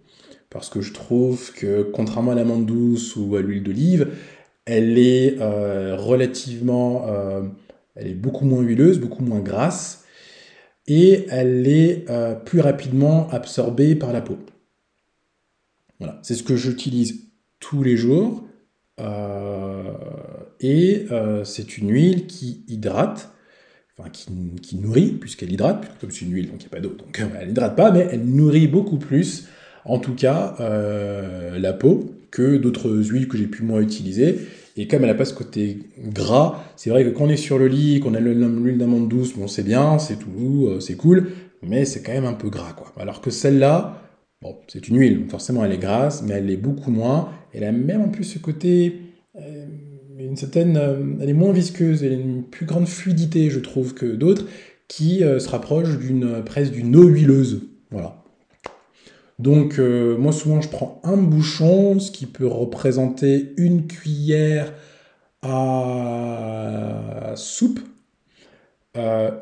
[0.50, 4.08] parce que je trouve que contrairement à l'amande douce ou à l'huile d'olive,
[4.64, 7.42] elle est euh, relativement, euh,
[7.94, 10.04] elle est beaucoup moins huileuse, beaucoup moins grasse,
[10.86, 12.04] et elle est
[12.44, 14.36] plus rapidement absorbée par la peau.
[15.98, 18.44] Voilà, c'est ce que j'utilise tous les jours.
[20.60, 23.30] Et euh, c'est une huile qui hydrate,
[23.98, 26.94] enfin qui, nourrit, puisqu'elle hydrate, comme c'est une huile, donc il n'y a pas d'eau,
[26.94, 29.48] donc elle n'hydrate pas, mais elle nourrit beaucoup plus,
[29.84, 34.38] en tout cas, euh, la peau que d'autres huiles que j'ai pu moins utiliser.
[34.76, 37.58] Et comme elle n'a pas ce côté gras, c'est vrai que quand on est sur
[37.58, 41.30] le lit, qu'on a l'huile d'amande douce, bon c'est bien, c'est tout, euh, c'est cool,
[41.62, 42.92] mais c'est quand même un peu gras quoi.
[43.00, 44.02] Alors que celle-là,
[44.42, 47.28] bon, c'est une huile, forcément elle est grasse, mais elle l'est beaucoup moins.
[47.52, 49.00] Elle a même en plus ce côté
[50.37, 54.07] certaine, euh, elle est moins visqueuse, elle a une plus grande fluidité, je trouve, que
[54.07, 54.47] d'autres,
[54.88, 57.62] qui euh, se rapprochent d'une presque d'une eau huileuse.
[57.90, 58.23] Voilà.
[59.38, 64.73] Donc euh, moi souvent je prends un bouchon, ce qui peut représenter une cuillère
[65.42, 67.81] à soupe.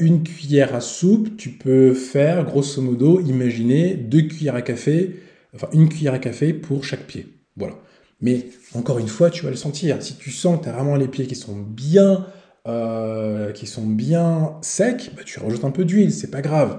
[0.00, 5.16] une cuillère à soupe, tu peux faire grosso modo, imaginer deux cuillères à café,
[5.54, 7.26] enfin une cuillère à café pour chaque pied.
[7.56, 7.74] Voilà.
[8.22, 10.02] Mais encore une fois, tu vas le sentir.
[10.02, 12.26] Si tu sens que tu as vraiment les pieds qui sont bien,
[12.66, 16.78] euh, qui sont bien secs, bah, tu rajoutes un peu d'huile, c'est pas grave.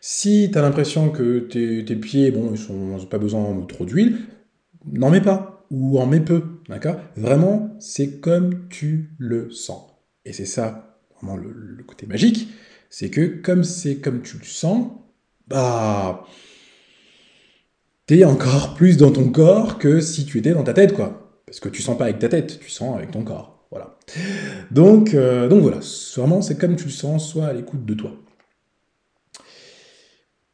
[0.00, 4.18] Si tu as l'impression que tes, pieds, bon, ils n'ont pas besoin de trop d'huile,
[4.90, 6.96] n'en mets pas, ou en mets peu, d'accord?
[7.16, 9.90] Vraiment, c'est comme tu le sens.
[10.24, 12.48] Et c'est ça, vraiment, le, le côté magique,
[12.88, 14.92] c'est que comme c'est comme tu le sens,
[15.48, 16.24] bah
[18.08, 21.40] t'es encore plus dans ton corps que si tu étais dans ta tête, quoi.
[21.46, 23.66] Parce que tu sens pas avec ta tête, tu sens avec ton corps.
[23.70, 23.98] Voilà.
[24.70, 25.78] Donc, euh, donc voilà,
[26.16, 28.12] vraiment, c'est comme tu le sens, soit à l'écoute de toi.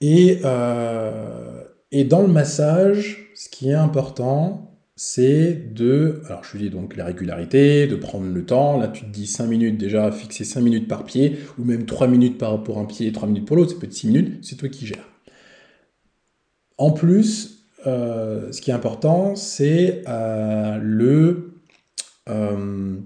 [0.00, 1.62] Et, euh,
[1.92, 6.96] et dans le massage, ce qui est important, c'est de, alors je te dis donc
[6.96, 10.60] la régularité, de prendre le temps, là tu te dis 5 minutes déjà, fixer 5
[10.60, 13.56] minutes par pied, ou même 3 minutes par, pour un pied et 3 minutes pour
[13.56, 15.13] l'autre, ça peut être 6 minutes, c'est toi qui gères.
[16.78, 17.54] En plus,
[17.86, 21.60] euh, ce qui est important, c'est euh, le,
[22.28, 22.96] euh,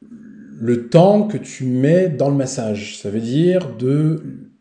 [0.00, 2.98] le temps que tu mets dans le massage.
[2.98, 3.76] Ça veut dire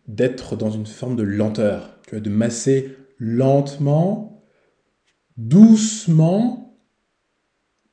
[0.07, 4.43] d'être dans une forme de lenteur, tu vois, de masser lentement
[5.37, 6.77] doucement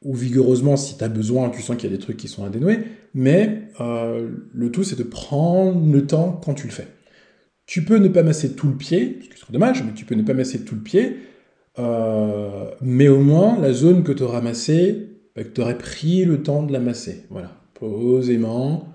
[0.02, 2.44] ou vigoureusement si tu as besoin, tu sens qu'il y a des trucs qui sont
[2.44, 6.88] indénoués, mais le tout c'est de prendre le temps quand tu le fais.
[7.68, 10.14] Tu peux ne pas masser tout le pied, ce qui serait dommage, mais tu peux
[10.14, 11.18] ne pas masser tout le pied,
[11.78, 16.24] euh, mais au moins la zone que tu auras massée, bah, que tu aurais pris
[16.24, 17.26] le temps de la masser.
[17.28, 18.88] Voilà, posément,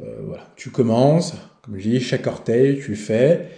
[0.00, 0.48] euh, voilà.
[0.56, 3.48] Tu commences, comme je dis, chaque orteil, tu le fais,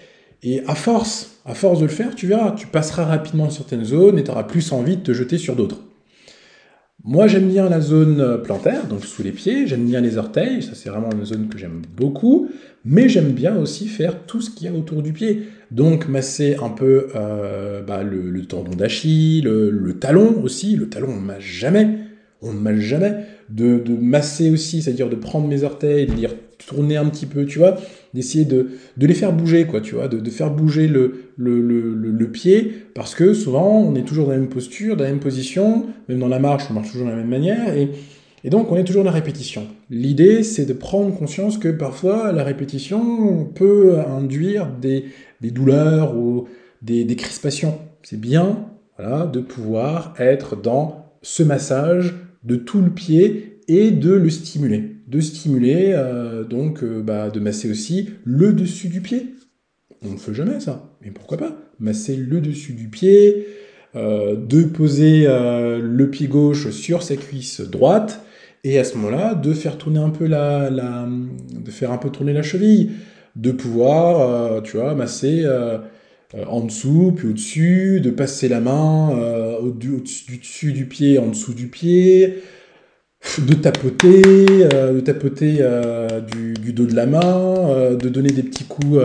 [0.43, 4.19] et à force, à force de le faire, tu verras, tu passeras rapidement certaines zones
[4.19, 5.82] et tu auras plus envie de te jeter sur d'autres.
[7.05, 10.77] Moi, j'aime bien la zone plantaire, donc sous les pieds, j'aime bien les orteils, ça
[10.77, 12.49] c'est vraiment une zone que j'aime beaucoup,
[12.85, 15.49] mais j'aime bien aussi faire tout ce qu'il y a autour du pied.
[15.73, 21.21] Donc masser un peu euh, bah, le, tendon d'Achille, le, talon aussi, le talon on
[21.21, 21.89] ne masse jamais,
[22.43, 23.15] on ne masse jamais,
[23.49, 26.29] de, masser aussi, c'est-à-dire de prendre mes orteils, de les
[26.67, 27.77] tourner un petit peu, tu vois,
[28.15, 33.33] d'essayer de, les faire bouger, quoi, tu vois, de, faire bouger le, pied, parce que
[33.35, 36.39] souvent, on est toujours dans la même posture, dans la même position, même dans la
[36.39, 37.91] marche, on marche toujours de la même manière, et,
[38.51, 39.69] donc on est toujours dans la répétition.
[39.89, 45.05] L'idée, c'est de prendre conscience que parfois, la répétition peut induire des,
[45.41, 46.49] des douleurs ou
[46.83, 47.79] des, des crispations.
[48.03, 48.67] C'est bien,
[48.99, 54.93] voilà, de pouvoir être dans ce massage de tout le pied et de le stimuler
[55.13, 59.35] de stimuler, euh, donc euh, bah, de masser aussi le dessus du pied.
[60.03, 63.47] On ne fait jamais ça, mais pourquoi pas Masser le dessus du pied,
[63.95, 68.25] euh, de poser le pied gauche sur sa cuisse droite,
[68.65, 72.11] et à ce moment-là, de faire tourner un peu la, la, de faire un peu
[72.11, 72.93] tourner la cheville,
[73.37, 75.45] de pouvoir, tu vois, masser
[76.47, 79.11] en dessous, puis au-dessus, de passer la main
[79.61, 82.43] au-dessus du, dessus du pied, en dessous du pied,
[83.39, 88.43] de tapoter, euh, de tapoter euh, du, dos de la main, euh, de donner des
[88.43, 88.99] petits coups,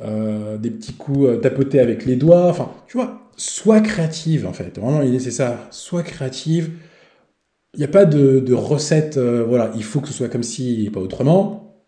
[0.00, 2.46] des petits coups, tapoter avec les doigts.
[2.48, 4.78] Enfin, tu vois, sois créative en fait.
[4.78, 5.68] Vraiment, l'idée c'est ça.
[5.70, 6.70] Sois créative.
[7.74, 9.18] Il n'y a pas de, recette.
[9.18, 11.84] voilà, il faut que ce soit comme si pas autrement.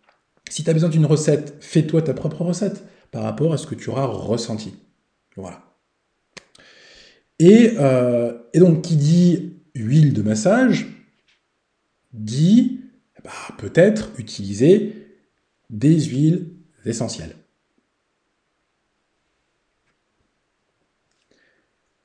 [0.51, 3.77] Si tu as besoin d'une recette, fais-toi ta propre recette par rapport à ce que
[3.77, 4.75] tu auras ressenti.
[5.37, 5.62] Voilà.
[7.38, 7.77] Et,
[8.53, 10.87] et donc, qui dit huile de massage,
[12.12, 12.81] dit
[13.25, 15.07] bah, peut-être utiliser
[15.70, 16.51] des huiles
[16.85, 17.35] essentielles.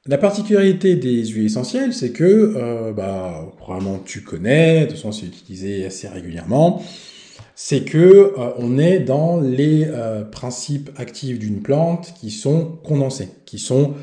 [0.06, 2.24] La particularité des huiles essentielles, c'est que,
[2.56, 2.94] euh,
[3.58, 6.82] probablement tu connais, de toute façon c'est utilisé assez régulièrement,
[7.60, 7.98] c'est que
[8.38, 13.96] euh, on est dans les euh, principes actifs d'une plante qui sont condensés, qui sont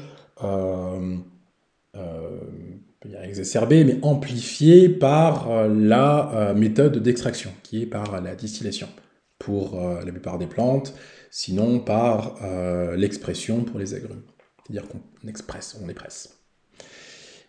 [3.34, 8.88] exacerbé, mais amplifié par euh, la euh, méthode d'extraction, qui est par la distillation,
[9.38, 10.94] pour euh, la plupart des plantes,
[11.30, 12.36] sinon par
[12.96, 14.22] l'expression pour les agrumes.
[14.64, 16.33] C'est-à-dire qu'on expresse, on les presse.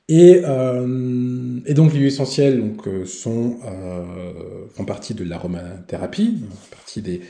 [0.08, 0.44] Et,
[1.66, 3.58] et, donc les huiles essentielles donc, sont,
[4.70, 7.22] font partie de l'aromathérapie, partie des,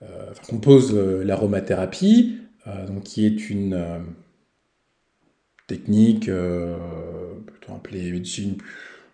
[0.00, 2.38] enfin, composent l'aromathérapie,
[2.88, 3.78] donc qui est une
[5.66, 6.30] technique
[7.72, 8.56] appelé médecine,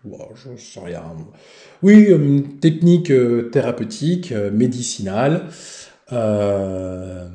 [0.05, 1.03] je sais rien.
[1.83, 5.47] Oui, une technique euh, thérapeutique, euh, médicinale,
[6.11, 7.27] euh,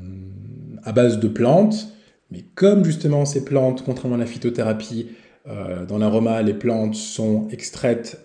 [0.83, 1.89] à base de plantes.
[2.31, 5.09] Mais comme justement ces plantes, contrairement à la phytothérapie,
[5.47, 8.25] dans l'aroma, les plantes sont extraites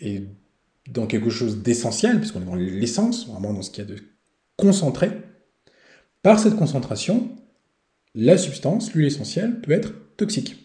[0.00, 0.22] et
[0.90, 3.98] dans quelque chose d'essentiel, puisqu'on est dans l'essence, vraiment dans ce qu'il y a de
[4.56, 5.10] concentré,
[6.22, 7.30] par cette concentration,
[8.14, 10.62] la substance, l'huile essentielle, peut être toxique.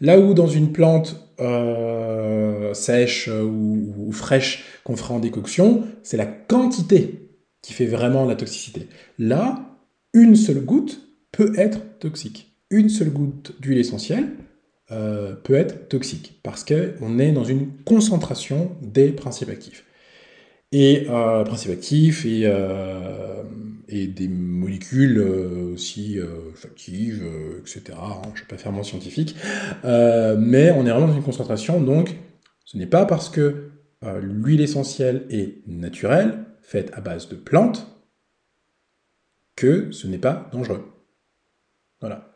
[0.00, 6.26] Là où dans une plante euh, sèche ou, fraîche qu'on fera en décoction, c'est la
[6.26, 7.30] quantité
[7.62, 8.88] qui fait vraiment la toxicité.
[9.18, 9.78] Là,
[10.12, 12.55] une seule goutte peut être toxique.
[12.70, 14.28] Une seule goutte d'huile essentielle
[14.90, 19.84] euh, peut être toxique parce qu'on est dans une concentration des principes actifs.
[20.72, 21.44] Et euh,
[22.42, 23.42] euh,
[23.88, 26.18] des molécules aussi
[26.64, 27.24] actives,
[27.60, 27.82] etc.
[27.92, 29.36] Hein, je ne vais pas faire scientifique,
[29.84, 32.16] mais on est vraiment dans une concentration, donc
[32.64, 33.70] ce n'est pas parce que
[34.20, 37.86] l'huile essentielle est naturelle, faite à base de plantes,
[39.54, 40.84] que ce n'est pas dangereux.
[42.00, 42.35] Voilà.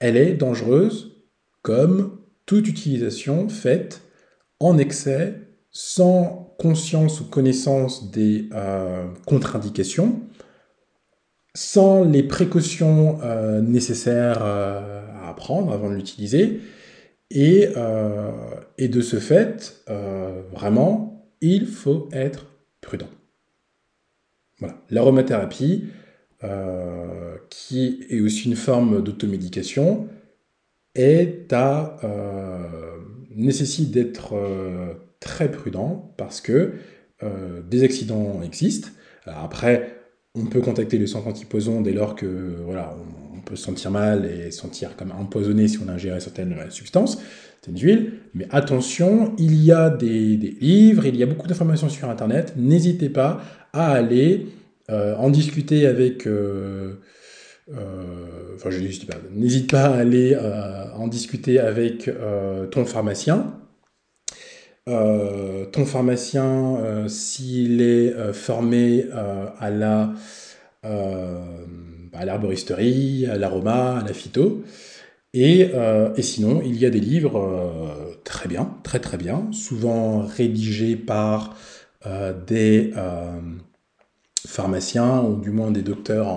[0.00, 1.16] Elle est dangereuse
[1.62, 4.02] comme toute utilisation faite
[4.60, 5.34] en excès,
[5.70, 10.20] sans conscience ou connaissance des euh, contre-indications,
[11.54, 16.60] sans les précautions euh, nécessaires euh, à prendre avant de l'utiliser,
[17.30, 17.68] et,
[18.78, 19.84] et, de ce fait,
[20.50, 22.46] vraiment, il faut être
[22.80, 23.10] prudent.
[24.58, 24.78] Voilà.
[24.88, 25.88] L'aromathérapie,
[27.50, 30.08] qui est aussi une forme d'automédication,
[30.98, 32.66] est à, euh,
[33.34, 36.72] nécessite d'être euh, très prudent parce que
[37.22, 38.88] euh, des accidents existent.
[39.26, 39.94] après,
[40.34, 42.26] on peut contacter le centre antipoison dès lors que
[42.64, 42.96] voilà,
[43.34, 46.54] on, peut se sentir mal et se sentir comme empoisonné si on a ingéré certaines
[46.70, 47.18] substances,
[47.62, 48.12] certaines huiles.
[48.34, 52.52] Mais attention, il y a des livres, il y a beaucoup d'informations sur Internet.
[52.56, 53.40] N'hésitez pas
[53.72, 54.48] à aller
[54.90, 56.26] en discuter avec
[57.74, 59.16] euh, enfin, je n'hésite pas.
[59.32, 63.54] N'hésite pas à aller euh, en discuter avec euh, ton pharmacien.
[64.86, 70.14] ton pharmacien, s'il est formé à la
[70.82, 74.62] à l'arboristerie, à l'aroma, à la phyto.
[75.34, 75.70] Et,
[76.16, 77.38] et, sinon, il y a des livres
[78.24, 81.54] très bien, très très bien, souvent rédigés par
[82.46, 82.94] des
[84.48, 86.28] pharmaciens ou du moins des docteurs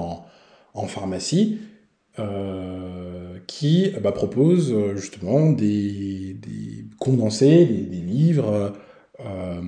[0.73, 1.59] en, pharmacie
[2.19, 6.35] euh, qui bah, propose euh, justement des,
[6.99, 8.73] condensés, des, livres,
[9.21, 9.61] euh,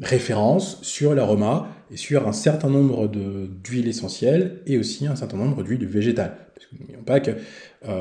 [0.00, 5.64] références sur l'aroma et sur un certain nombre d'huiles essentielles et aussi un certain nombre
[5.64, 6.36] d'huiles végétales.
[6.54, 7.32] Parce que n'oublions pas que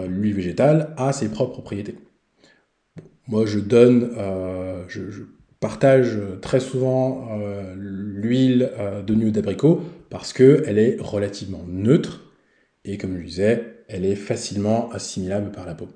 [0.08, 1.96] l'huile végétale a ses propres propriétés.
[3.28, 4.12] moi, je donne,
[4.88, 5.24] je,
[5.62, 7.30] partage très souvent
[7.78, 8.70] l'huile
[9.08, 12.34] de noix d'abricot parce qu'elle est relativement neutre,
[12.84, 15.88] et comme je disais, elle est facilement assimilable par la peau.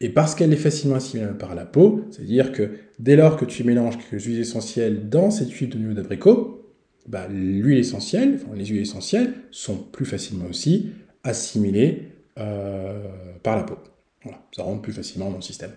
[0.00, 3.62] Et parce qu'elle est facilement assimilable par la peau, c'est-à-dire que dès lors que tu
[3.62, 6.74] mélanges quelques huiles essentielles dans cette huile de noix d'abricot,
[7.06, 10.90] bah, l'huile essentielle, enfin, les huiles essentielles sont plus facilement aussi
[11.22, 13.08] assimilées euh,
[13.42, 13.76] par la peau.
[14.24, 15.70] Voilà, ça rentre plus facilement dans le système.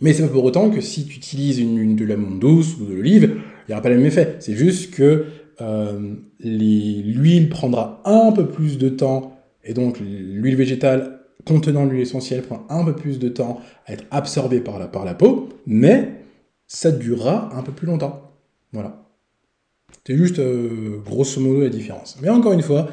[0.00, 2.94] Mais c'est pas pour autant que si tu utilises une, de l'amande douce ou de
[2.94, 4.36] l'olive, il n'y aura pas le même effet.
[4.40, 5.26] C'est juste que
[5.60, 12.42] euh, l'huile prendra un peu plus de temps, et donc l'huile végétale contenant l'huile essentielle
[12.42, 16.20] prend un peu plus de temps à être absorbée par la, par la peau, mais
[16.66, 18.32] ça durera un peu plus longtemps.
[18.72, 19.04] Voilà.
[20.06, 22.18] C'est juste euh, grosso modo la différence.
[22.22, 22.88] Mais encore une fois,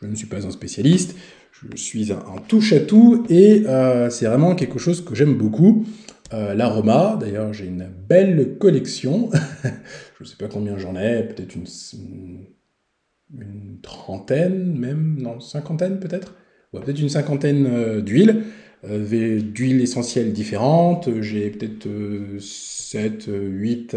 [0.00, 1.16] je ne suis pas un spécialiste,
[1.52, 5.84] je suis un, touche-à-tout, et euh, c'est vraiment quelque chose que j'aime beaucoup.
[6.34, 9.30] Euh, l'aroma, d'ailleurs j'ai une belle collection,
[9.64, 11.66] je ne sais pas combien j'en ai, peut-être une,
[13.82, 16.34] trentaine même, non, cinquantaine peut-être.
[16.72, 18.44] Ouais, Peut-être une cinquantaine euh, d'huiles,
[18.84, 21.88] euh, d'huiles essentielles différentes, j'ai peut-être
[22.38, 23.96] 7, 8,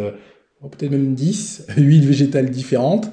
[0.71, 3.09] peut-être même 10 huiles végétales différentes,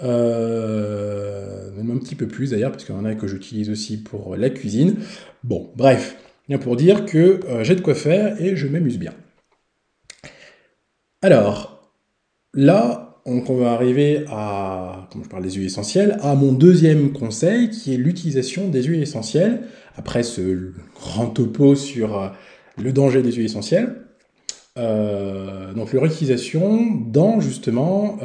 [0.00, 4.36] même un petit peu plus d'ailleurs, parce qu'il y en a que j'utilise aussi pour
[4.36, 4.96] la cuisine.
[5.44, 6.16] Bon, bref,
[6.56, 9.12] Pour dire que euh, j'ai de quoi faire et je m'amuse bien.
[11.20, 11.92] Alors,
[12.54, 17.68] là, on, va arriver à, comme je parle des huiles essentielles, à mon deuxième conseil
[17.68, 19.60] qui est l'utilisation des huiles essentielles.
[19.96, 22.28] Après ce grand topo sur euh,
[22.82, 23.96] le danger des huiles essentielles.
[24.78, 28.18] Euh, donc leur utilisation dans justement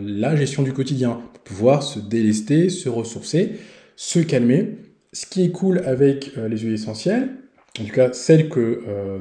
[0.00, 3.56] la gestion du quotidien, pour pouvoir se délester, se ressourcer,
[3.96, 4.78] se calmer.
[5.12, 7.30] Ce qui est cool avec les huiles essentielles,
[7.78, 9.18] en tout cas celle euh,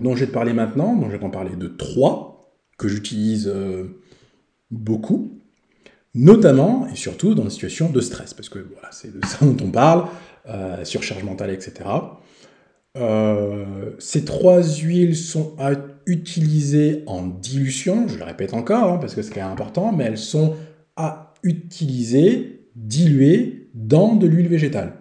[0.00, 3.48] dont je vais te parler maintenant, dont je vais t'en parler de trois, que j'utilise
[3.48, 3.84] euh,
[4.70, 5.40] beaucoup,
[6.14, 9.56] notamment et surtout dans des situations de stress, parce que voilà, c'est de ça dont
[9.64, 10.06] on parle,
[10.48, 11.88] euh, surcharge mentale, etc.
[13.98, 15.72] ces trois huiles sont à
[16.06, 20.56] utiliser en dilution, je le répète encore, hein, parce que c'est important, mais elles sont
[20.96, 24.94] à utiliser, diluées dans de l'huile végétale.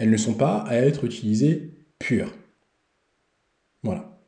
[0.00, 2.32] Elles ne sont pas à être utilisées pures.
[3.82, 4.18] Voilà.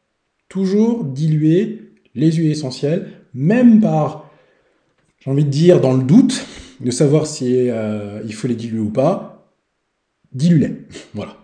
[0.51, 4.31] Toujours diluer les huiles essentielles, même par,
[5.21, 6.47] j'ai envie de dire, dans le doute
[6.81, 9.51] de savoir si euh, il faut les diluer ou pas,
[10.35, 10.77] dilue-les.
[11.15, 11.39] Voilà.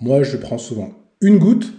[0.00, 1.74] Moi, je prends souvent une goutte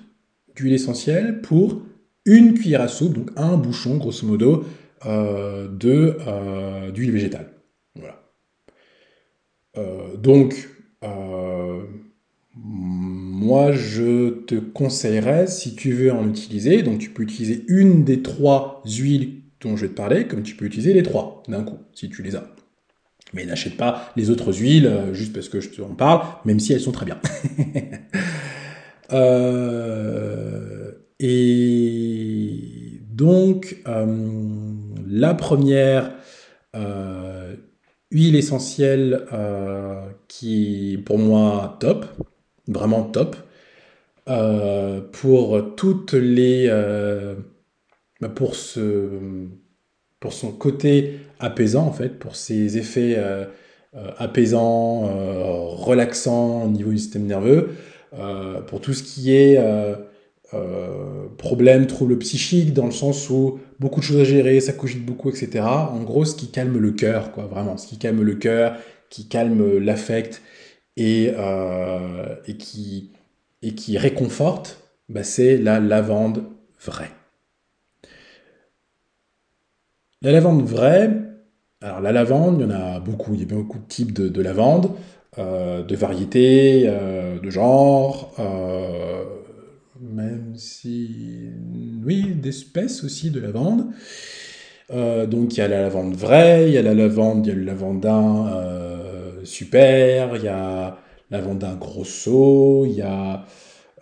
[0.56, 1.82] d'huile essentielle pour
[2.26, 4.64] une cuillère à soupe, donc un bouchon, grosso modo,
[5.08, 7.50] euh, euh, d'huile végétale.
[7.96, 8.22] Voilà.
[10.18, 10.70] donc,
[11.04, 11.84] euh,
[12.56, 18.22] moi, je te conseillerais, si tu veux en utiliser, donc tu peux utiliser une des
[18.22, 21.78] trois huiles dont je vais te parler, comme tu peux utiliser les trois d'un coup,
[21.94, 22.48] si tu les as.
[23.34, 26.60] Mais n'achète pas les autres huiles euh, juste parce que je te en parle, même
[26.60, 27.20] si elles sont très bien.
[29.14, 30.92] Euh,
[31.22, 33.78] et donc,
[35.08, 36.12] la première
[38.12, 39.26] huile essentielle
[40.28, 42.06] qui est pour moi top,
[42.68, 43.36] vraiment top,
[45.12, 46.70] pour toutes les...
[48.20, 49.10] Bah, pour ce
[50.20, 53.46] pour son côté apaisant, en fait, pour ses effets euh,
[53.96, 57.70] euh, apaisants, euh, relaxants au niveau du système nerveux,
[58.68, 59.62] pour tout ce qui est
[61.38, 65.30] problème, trouble psychique, dans le sens où beaucoup de choses à gérer, ça cogite beaucoup,
[65.30, 65.66] etc.
[65.66, 68.78] En gros, ce qui calme le cœur, quoi, vraiment, ce qui calme le cœur,
[69.10, 70.42] qui calme l'affect
[70.98, 71.32] et,
[72.48, 72.56] et,
[73.76, 76.44] qui, réconforte, bah, c'est la lavande
[76.80, 77.12] vraie.
[80.22, 81.12] La lavande vraie,
[81.82, 84.42] alors la lavande, il y en a beaucoup, il y a beaucoup de types de,
[84.42, 84.92] lavande,
[85.38, 89.24] euh, de variétés, euh, de genres, euh,
[90.02, 91.52] même si,
[92.08, 93.86] oui, d'espèces aussi de lavande.
[94.90, 97.56] donc il y a la lavande vraie, il y a la lavande, il y a
[97.56, 98.64] le lavandin
[99.44, 100.98] super, il y a
[101.30, 103.46] lavandin grosso, il y a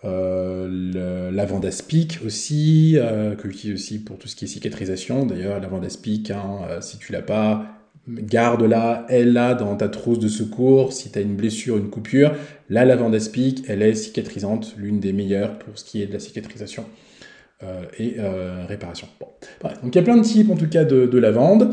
[0.04, 5.26] euh, le, lavande aspic aussi, euh, que j'utilise aussi pour tout ce qui est cicatrisation.
[5.26, 7.66] D'ailleurs, lavande aspic, hein, euh, si tu l'as pas,
[8.08, 10.92] garde-la, elle là dans ta trousse de secours.
[10.92, 12.34] Si tu as une blessure, une coupure,
[12.68, 16.20] la lavande aspic, elle est cicatrisante, l'une des meilleures pour ce qui est de la
[16.20, 16.84] cicatrisation.
[17.98, 18.16] Et
[18.68, 19.08] réparation.
[19.82, 21.72] Donc il y a plein de types en tout cas de lavande.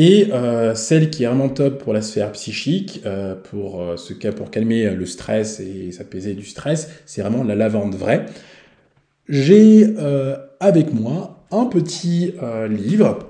[0.00, 4.12] Et euh, celle qui est vraiment top pour la sphère psychique, euh, pour, euh, ce
[4.12, 8.26] cas, pour calmer le stress et s'apaiser du stress, c'est vraiment la lavande vraie.
[9.28, 9.96] J'ai
[10.60, 12.32] avec moi un petit
[12.70, 13.26] livre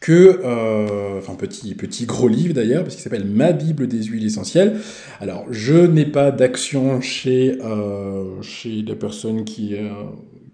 [0.00, 4.78] que, enfin petit, petit gros livre d'ailleurs, parce qu'il s'appelle Ma Bible des huiles essentielles.
[5.20, 7.58] Alors, je n'ai pas d'action chez,
[8.40, 9.76] chez la personne qui,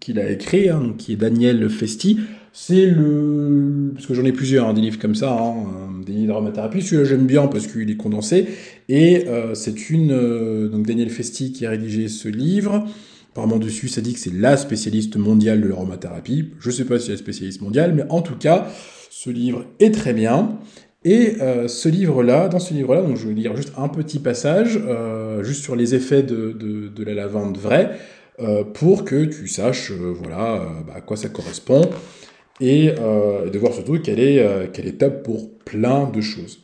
[0.05, 2.19] qui l'a écrit, hein, qui est Daniel Festi.
[2.53, 3.93] C'est le.
[3.95, 6.83] Parce que j'en ai plusieurs, hein, des livres comme ça, hein, euh, des livres d'aromathérapie.
[6.83, 8.47] Celui-là, j'aime bien parce qu'il est condensé.
[8.91, 10.13] Et euh, c'est une.
[10.13, 12.85] Euh, donc, Daniel Festi qui a rédigé ce livre.
[13.33, 16.51] Apparemment, dessus, ça dit que c'est la spécialiste mondiale de l'aromathérapie.
[16.61, 18.69] Je ne sais pas si c'est la spécialiste mondiale, mais en tout cas,
[19.11, 20.59] ce livre est très bien.
[21.07, 21.37] Et
[21.67, 24.81] ce livre-là, dans ce livre-là, donc je vais lire juste un petit passage,
[25.43, 27.91] juste sur les effets de, de, la lavande vraie,
[28.74, 31.82] pour que tu saches, voilà, bah, à quoi ça correspond
[32.61, 36.61] et euh, de voir surtout qu'elle est, euh, qu'elle est top pour plein de choses.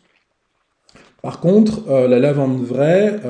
[1.23, 3.21] Par contre, euh, la lavande vraie,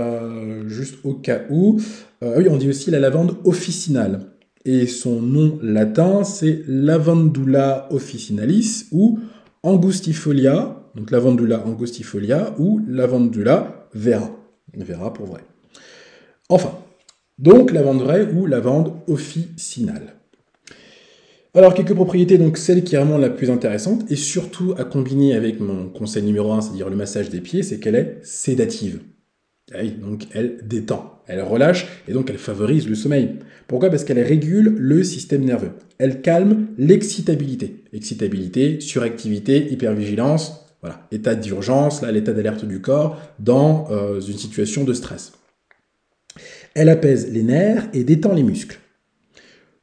[0.67, 1.81] juste au cas où,
[2.23, 4.27] oui, on dit aussi la lavande officinale.
[4.67, 9.19] Et son nom latin, c'est Lavandula officinalis ou
[9.63, 14.31] Angustifolia, donc Lavandula angustifolia ou Lavandula vera,
[14.77, 15.41] vera pour vrai.
[16.51, 16.73] Enfin,
[17.41, 20.15] donc lavande vraie ou lavande officinale.
[21.53, 25.35] Alors, quelques propriétés, donc celle qui est vraiment la plus intéressante, et surtout à combiner
[25.35, 29.01] avec mon conseil numéro 1, c'est-à-dire le massage des pieds, c'est qu'elle est sédative.
[29.73, 33.37] Ah donc elle détend, elle relâche, et donc elle favorise le sommeil.
[33.69, 33.89] Pourquoi?
[33.89, 35.73] Parce qu'elle régule le système nerveux.
[35.99, 37.85] Elle calme l'excitabilité.
[37.93, 44.93] Excitabilité, suractivité, hypervigilance, voilà, état d'urgence, l'état d'alerte du corps dans euh, une situation de
[44.93, 45.33] stress.
[46.81, 48.79] Elle apaise les nerfs et détend les muscles.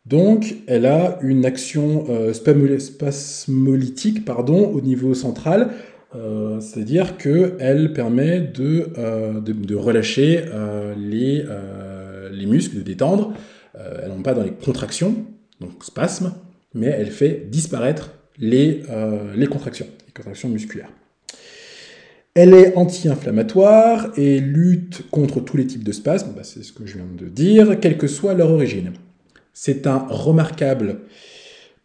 [0.07, 5.69] Donc, elle a une action euh, spasmolytique pardon, au niveau central,
[6.15, 9.39] euh, c'est-à-dire qu'elle permet de, euh,
[9.75, 10.45] relâcher
[10.97, 11.45] les,
[12.31, 13.33] les, muscles, de détendre.
[13.75, 15.23] elle n'est pas dans les contractions,
[15.61, 16.33] donc spasme,
[16.73, 18.81] mais elle fait disparaître les,
[19.35, 20.89] les contractions, les contractions musculaires.
[22.39, 26.85] Elle est anti-inflammatoire et lutte contre tous les types de spasmes, bah, c'est ce que
[26.85, 28.91] je viens de dire, quelle que soit leur origine.
[29.55, 30.99] C'est un remarquable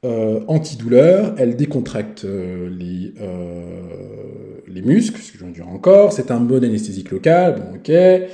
[0.04, 1.34] euh, antidouleur.
[1.38, 6.12] Elle décontracte euh, les, euh, les muscles, ce que je viens de dire encore.
[6.12, 7.54] C'est un bon anesthésique local.
[7.54, 8.28] Bon, ok.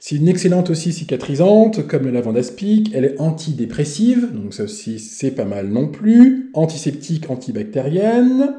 [0.00, 2.90] C'est une excellente aussi cicatrisante, comme la lavande aspic.
[2.92, 6.50] Elle est antidépressive, donc ça aussi c'est pas mal non plus.
[6.54, 8.56] Antiseptique, antibactérienne.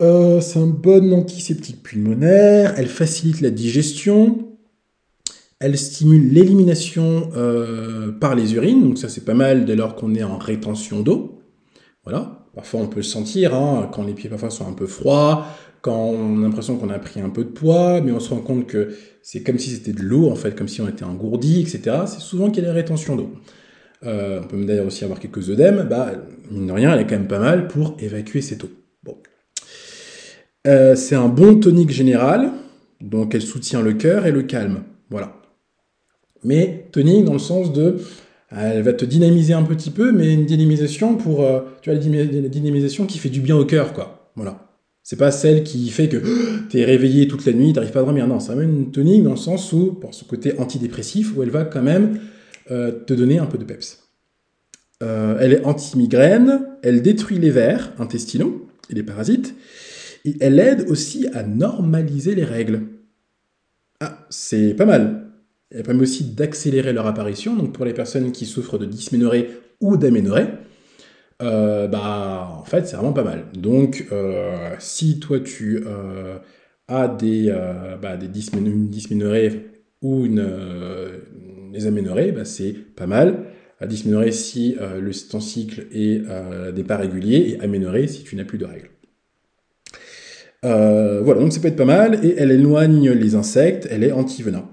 [0.00, 2.74] C'est un bon antiseptique pulmonaire.
[2.76, 4.48] Elle facilite la digestion.
[5.60, 10.14] Elle stimule l'élimination euh, par les urines, donc ça c'est pas mal dès lors qu'on
[10.14, 11.42] est en rétention d'eau.
[12.04, 15.46] Voilà, parfois on peut le sentir, hein, quand les pieds parfois sont un peu froids,
[15.80, 18.40] quand on a l'impression qu'on a pris un peu de poids, mais on se rend
[18.40, 21.60] compte que c'est comme si c'était de l'eau, en fait, comme si on était engourdi,
[21.60, 22.02] etc.
[22.06, 23.32] C'est souvent qu'il y a des rétentions d'eau.
[24.04, 26.12] Euh, on peut d'ailleurs aussi avoir quelques œdèmes, bah,
[26.52, 28.70] mine de rien, elle est quand même pas mal pour évacuer cette eau.
[30.68, 32.52] Euh, c'est un bon tonique général,
[33.00, 34.82] donc elle soutient le cœur et le calme.
[35.10, 35.34] Voilà.
[36.44, 37.96] Mais tonique dans le sens de.
[38.50, 41.42] Elle va te dynamiser un petit peu, mais une dynamisation pour.
[41.42, 44.30] euh, tu la dynamisation qui fait du bien au cœur, quoi.
[44.36, 44.68] Voilà.
[45.02, 46.18] C'est pas celle qui fait que
[46.68, 48.26] tu es réveillé toute la nuit, t'arrives pas à dormir.
[48.26, 51.50] Non, c'est vraiment une tonique dans le sens où, pour ce côté antidépressif, où elle
[51.50, 52.20] va quand même
[52.70, 54.04] euh, te donner un peu de peps.
[55.02, 59.54] Euh, elle est anti-migraine, elle détruit les vers intestinaux et les parasites,
[60.40, 62.82] elle aide aussi à normaliser les règles.
[64.00, 65.30] Ah, c'est pas mal.
[65.70, 69.50] Elle permet aussi d'accélérer leur apparition, donc pour les personnes qui souffrent de dysménorrhée
[69.80, 70.46] ou d'aménorrhée,
[71.42, 73.44] euh, bah en fait c'est vraiment pas mal.
[73.54, 76.38] Donc euh, si toi tu euh,
[76.88, 77.54] as des,
[78.00, 78.18] bah,
[80.00, 80.46] ou une,
[81.72, 83.44] des aménorrhées, bah, c'est pas mal.
[83.86, 86.22] Dysménorrhée si le, ton cycle est
[86.72, 88.90] des pas réguliers et aménorrhée si tu n'as plus de règles.
[90.64, 94.12] Euh, voilà, donc ça peut être pas mal, et elle éloigne les insectes, elle est
[94.12, 94.68] anti-venin.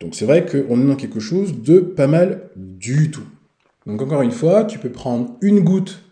[0.00, 3.26] Donc c'est vrai qu'on est dans quelque chose de pas mal du tout.
[3.86, 6.02] Donc encore une fois, tu peux prendre une goutte,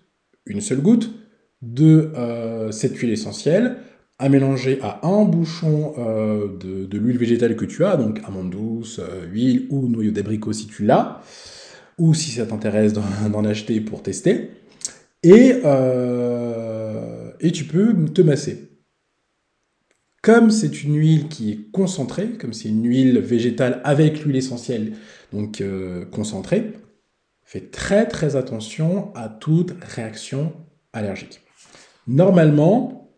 [0.46, 1.14] une seule goutte,
[1.62, 3.76] de euh, cette huile essentielle,
[4.18, 9.00] à mélanger à un bouchon euh, de, l'huile végétale que tu as, donc amande douce,
[9.30, 11.22] huile ou noyau d'abricot si tu l'as,
[11.98, 14.50] ou si ça t'intéresse d'en acheter pour tester,
[15.22, 15.62] et,
[17.40, 18.67] et tu peux te masser.
[20.28, 24.92] Comme c'est une huile qui est concentrée, comme c'est une huile végétale avec l'huile essentielle,
[25.32, 26.74] donc euh, concentrée,
[27.44, 30.52] fais très très attention à toute réaction
[30.92, 31.40] allergique.
[32.06, 33.10] Normalement,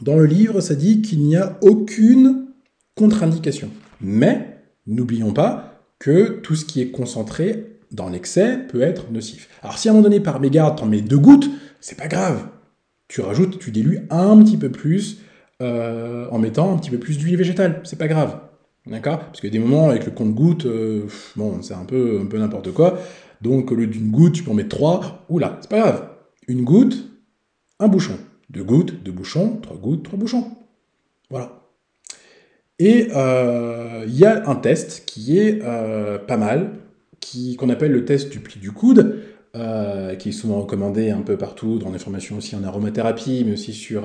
[0.00, 2.46] dans le livre, ça dit qu'il n'y a aucune
[2.94, 3.68] contre-indication.
[4.00, 4.56] Mais
[4.86, 9.50] n'oublions pas que tout ce qui est concentré dans l'excès peut être nocif.
[9.62, 11.50] Alors si à un moment donné par mégarde t'en mets deux gouttes,
[11.82, 12.48] c'est pas grave.
[13.06, 15.18] Tu rajoutes, tu dilues un petit peu plus
[15.62, 17.80] euh, en mettant un petit peu plus d'huile végétale.
[17.84, 18.40] C'est pas grave.
[18.86, 19.20] D'accord?
[19.20, 21.06] Parce qu'il y a des moments avec le compte-goutte, euh,
[21.36, 22.98] bon, c'est un peu, un peu n'importe quoi.
[23.40, 25.24] Donc au lieu d'une goutte, tu peux en mettre trois.
[25.28, 26.08] Oula, c'est pas grave.
[26.48, 27.08] Une goutte,
[27.78, 28.18] un bouchon.
[28.50, 30.50] Deux gouttes, deux bouchons, trois gouttes, trois bouchons.
[31.30, 31.62] Voilà.
[32.80, 36.72] Et euh, il y a un test qui est pas mal,
[37.56, 39.22] qu'on appelle le test du pli du coude,
[39.54, 43.72] qui est souvent recommandé un peu partout, dans des formations aussi en aromathérapie, mais aussi
[43.72, 44.02] sur,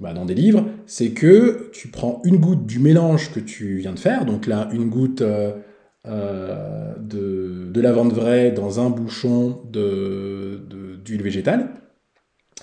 [0.00, 3.92] bah, dans des livres, c'est que tu prends une goutte du mélange que tu viens
[3.92, 5.52] de faire, donc là, une goutte euh,
[6.06, 11.70] euh, de, de lavande vraie dans un bouchon d'huile végétale,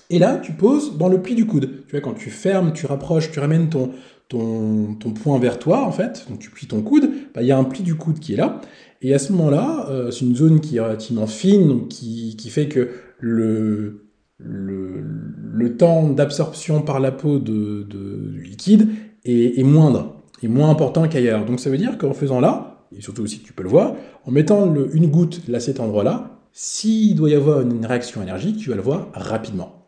[0.09, 1.85] et là, tu poses dans le pli du coude.
[1.87, 3.91] Tu vois, quand tu fermes, tu rapproches, tu ramènes ton,
[4.27, 7.51] ton, ton poing vers toi, en fait, donc tu plies ton coude, bah, il y
[7.51, 8.61] a un pli du coude qui est là.
[9.01, 12.49] Et à ce moment-là, euh, c'est une zone qui est relativement fine, donc qui, qui
[12.49, 14.05] fait que le,
[14.39, 18.89] le, temps d'absorption par la peau de, du liquide
[19.25, 21.45] est, moindre, est moins important qu'ailleurs.
[21.45, 24.31] Donc ça veut dire qu'en faisant là, et surtout aussi tu peux le voir, en
[24.31, 28.75] mettant une goutte là, cet endroit-là, s'il doit y avoir une réaction allergique, tu vas
[28.75, 29.87] le voir rapidement.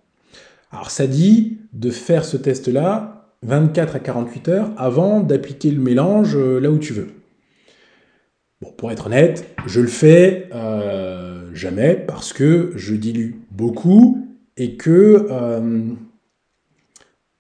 [0.71, 6.35] Alors ça dit de faire ce test-là 24 à 48 heures avant d'appliquer le mélange
[6.35, 7.07] euh, là où tu veux.
[8.61, 14.24] Bon, pour être honnête, je le fais euh, jamais parce que je dilue beaucoup
[14.57, 15.93] et que euh,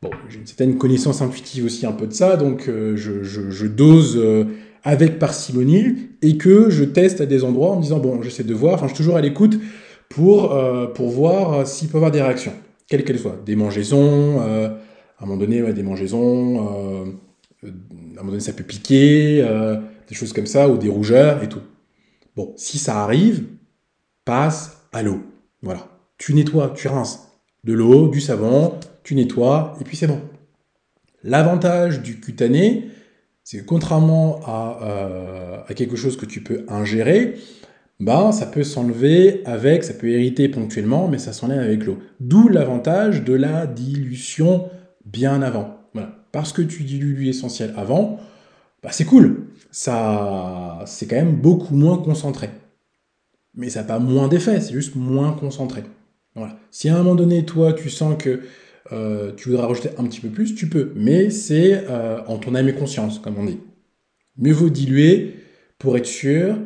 [0.01, 3.67] bon, j'ai une certaine connaissance intuitive aussi un peu de ça, donc euh, je, je-
[3.67, 4.45] dose euh,
[4.83, 8.53] avec parcimonie et que je teste à des endroits en me disant bon, j'essaie de
[8.53, 9.59] voir, enfin je suis toujours à l'écoute
[10.09, 10.55] pour,
[10.93, 12.53] pour voir s'il peut y avoir des réactions,
[12.87, 14.43] quelles qu'elles soient, des mangeaisons, à
[15.19, 16.59] un moment donné, ouais, des mangeaisons,
[17.63, 17.73] à un
[18.17, 19.43] moment donné ça peut piquer,
[20.07, 21.61] des choses comme ça, ou des rougeurs et tout.
[22.35, 23.45] Bon, si ça arrive,
[24.25, 25.21] passe à l'eau.
[25.63, 25.87] Voilà.
[26.17, 27.31] Tu nettoies, tu rinces.
[27.63, 30.21] De l'eau, du savon, tu nettoies, et puis c'est bon.
[31.23, 32.89] L'avantage du cutané,
[33.43, 37.35] c'est que contrairement à, euh, quelque chose que tu peux ingérer,
[37.99, 41.97] ben, ça peut s'enlever avec, ça peut hériter ponctuellement, mais ça s'enlève avec l'eau.
[42.19, 44.69] D'où l'avantage de la dilution
[45.05, 45.75] bien avant.
[46.35, 48.19] Parce que tu dilues l'huile essentielle avant,
[48.83, 49.47] bah, c'est cool.
[49.71, 52.49] Ça, c'est quand même beaucoup moins concentré.
[53.53, 55.85] Mais ça n'a pas moins d'effet, c'est juste moins concentré.
[56.35, 56.57] Voilà.
[56.69, 58.41] Si à un moment donné, toi, tu sens que
[58.91, 60.91] euh, tu voudrais rajouter un petit peu plus, tu peux.
[60.95, 63.59] Mais c'est euh, en ton âme et conscience, comme on dit.
[64.37, 65.35] Mieux vaut diluer
[65.79, 66.57] pour être sûr,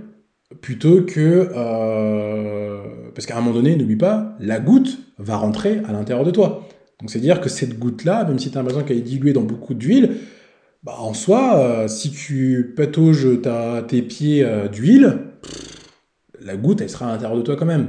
[0.61, 1.49] plutôt que...
[1.55, 6.31] euh, parce qu'à un moment donné, n'oublie pas, la goutte va rentrer à l'intérieur de
[6.31, 6.67] toi.
[6.99, 9.73] Donc c'est-à-dire que cette goutte-là, même si tu as l'impression qu'elle est diluée dans beaucoup
[9.73, 10.17] d'huile,
[10.83, 15.19] bah, en soi, si tu patauges ta- tes pieds d'huile,
[16.41, 17.87] la goutte, elle sera à l'intérieur de toi quand même.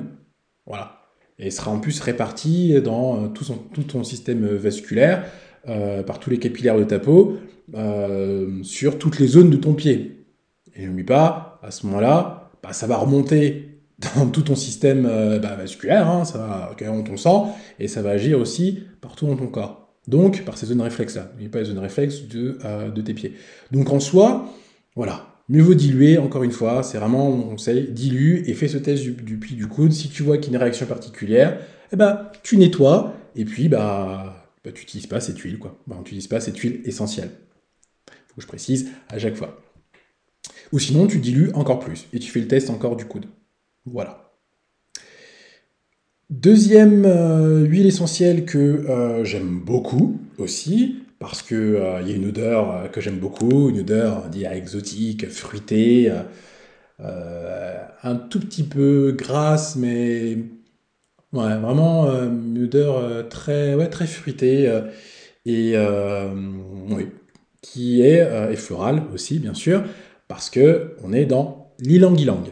[0.67, 1.00] Voilà.
[1.41, 5.25] Et sera en plus réparti dans tout, son, ton système vasculaire,
[6.07, 7.39] par tous les capillaires de ta peau,
[8.63, 10.27] sur toutes les zones de ton pied.
[10.77, 13.81] Et n'oublie pas, à ce moment-là, bah, ça va remonter
[14.17, 18.11] dans tout ton système bah, vasculaire, hein, ça va dans ton sang, et ça va
[18.11, 19.95] agir aussi partout dans ton corps.
[20.09, 22.59] Donc, par ces zones réflexes-là, mais pas les zones réflexes de,
[22.95, 23.35] de tes pieds.
[23.71, 24.47] Donc en soi,
[24.97, 28.79] voilà, Mieux vaut diluer, encore une fois, c'est vraiment mon conseil, dilue et fais ce
[28.79, 29.93] test du, du du coude.
[29.93, 31.59] Si tu vois qu'il y a une réaction particulière,
[31.93, 35.59] eh ben, tu nettoies et puis bah, bah tu n'utilises pas cette huile.
[35.59, 35.77] Quoi.
[35.89, 37.31] Bah, tu pas cette huile essentielle.
[38.07, 39.61] Il faut que je précise à chaque fois.
[40.73, 43.27] Ou sinon, tu dilues encore plus et tu fais le test encore du coude.
[43.87, 44.31] Voilà.
[46.31, 52.27] Deuxième euh, huile essentielle que euh, j'aime beaucoup aussi, parce qu'il euh, y a une
[52.27, 56.11] odeur euh, que j'aime beaucoup, une odeur, exotique, fruitée,
[57.01, 60.39] euh, un tout petit peu grasse, mais
[61.33, 64.73] ouais, vraiment une odeur très, ouais, très fruitée,
[65.47, 65.75] et
[67.63, 69.85] qui est, et florale aussi, bien sûr,
[70.29, 72.45] parce que on est dans l'ilang-ilang.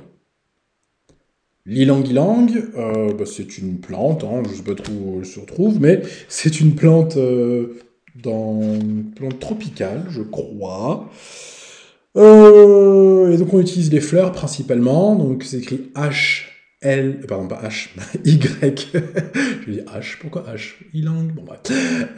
[1.66, 5.81] L'ilang-ilang, bah, c'est une plante, hein, je ne sais pas trop où elle se retrouve,
[5.81, 7.19] mais c'est une plante
[8.23, 11.11] dans une plante tropicale, je crois.
[12.16, 16.45] Euh, et donc on utilise les fleurs principalement, donc c'est écrit H,
[16.81, 17.91] L, pardon pas H,
[18.25, 18.93] Y,
[19.66, 21.29] je dis H, pourquoi H Ilang,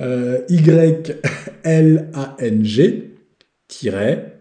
[0.01, 1.17] euh, Y,
[1.65, 3.17] L, A, N, G,
[3.69, 4.41] tiret,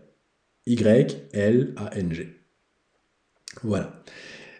[0.66, 2.28] Y, L, A, N, G.
[3.64, 4.04] Voilà.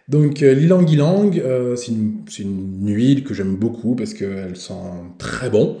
[0.08, 4.74] Donc euh, l'ilang ilang, euh, c'est une, huile que j'aime beaucoup parce qu'elle sent
[5.18, 5.78] très bon.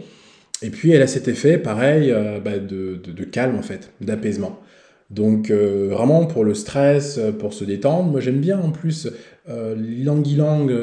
[0.62, 4.60] Et puis elle a cet effet, pareil, euh, bah, de, calme en fait, d'apaisement.
[5.10, 9.08] Donc euh, vraiment pour le stress, euh, pour se détendre, moi j'aime bien en plus
[9.48, 10.22] euh, l'ilang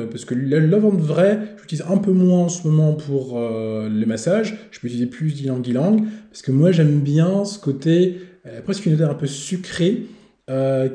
[0.09, 3.39] parce que le lavande vrai, j'utilise un peu moins en ce moment pour
[3.89, 8.17] les massages, je peux utiliser plus d'ilang ilang parce que moi j'aime bien ce côté,
[8.65, 10.03] presque une odeur un peu sucrée,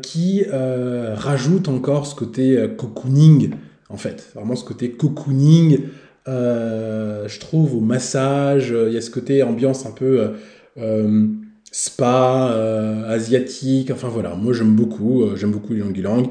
[0.03, 3.53] qui rajoute encore ce côté cocooning
[3.93, 5.79] en fait, vraiment ce côté cocooning, euh,
[6.27, 10.33] je trouve au massage, euh, il y a ce côté ambiance un peu
[10.79, 11.27] euh,
[11.71, 16.29] spa, asiatique, enfin voilà, moi j'aime beaucoup, j'aime beaucoup Ylang Ylang.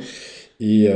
[0.60, 0.88] Et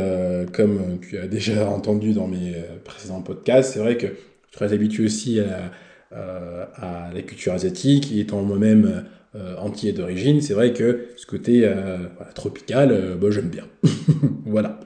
[0.53, 4.73] comme tu as déjà entendu dans mes précédents podcasts, c'est vrai que je suis très
[4.73, 9.05] habitué aussi à, la culture asiatique, et étant moi-même
[9.57, 11.67] entier d'origine, c'est vrai que ce côté
[12.35, 13.65] tropical, bah, j'aime bien.
[14.45, 14.79] voilà.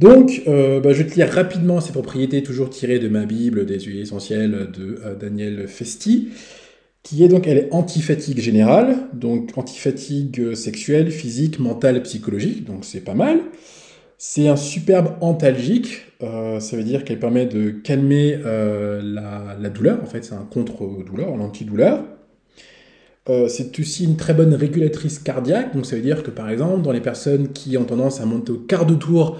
[0.00, 3.66] Donc, euh, bah, je vais te lire rapidement ces propriétés, toujours tirées de ma Bible
[3.66, 6.30] des huiles essentielles de euh, Daniel Festi,
[7.02, 13.02] qui est donc, elle est antifatigue générale, donc antifatigue sexuelle, physique, mentale, psychologique, donc c'est
[13.02, 13.40] pas mal.
[14.16, 20.06] C'est un superbe antalgique, euh, ça veut dire qu'elle permet de calmer la, douleur, en
[20.06, 22.04] fait c'est un contre-douleur, un antidouleur.
[23.48, 26.92] c'est aussi une très bonne régulatrice cardiaque, donc ça veut dire que par exemple, dans
[26.92, 29.36] les personnes qui ont tendance à monter au quart de tour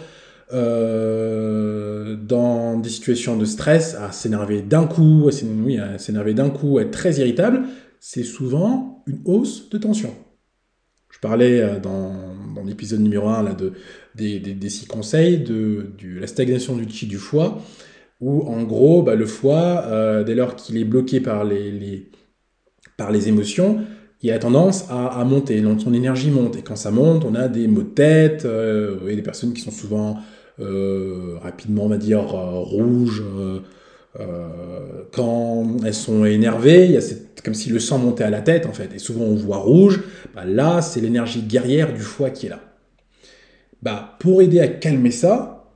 [0.53, 6.83] euh, dans des situations de stress, à s'énerver d'un coup, à s'énerver d'un coup, à
[6.83, 7.63] être très irritable,
[8.01, 10.15] c'est souvent une hausse de tension.
[11.11, 12.13] Je parlais euh, dans,
[12.55, 13.73] dans l'épisode numéro 1 là, de,
[14.15, 17.61] des, des, six conseils de, la stagnation du chi du foie,
[18.21, 22.11] où en gros, bah, le foie, euh, dès lors qu'il est bloqué par les, les,
[22.97, 23.81] par les émotions,
[24.23, 26.57] il a tendance à, à, monter, donc son énergie monte.
[26.57, 28.47] Et quand ça monte, on a des maux de tête,
[29.09, 30.21] et des personnes qui sont souvent euh,
[31.41, 33.23] rapidement, on va dire, euh, rouges.
[34.19, 37.01] Euh, quand elles sont énervées, il y a
[37.45, 40.03] comme si le sang montait à la tête en fait, et souvent on voit rouge,
[40.35, 42.61] bah, là c'est l'énergie guerrière du foie qui est là.
[43.83, 45.71] Bah, pour aider à calmer ça,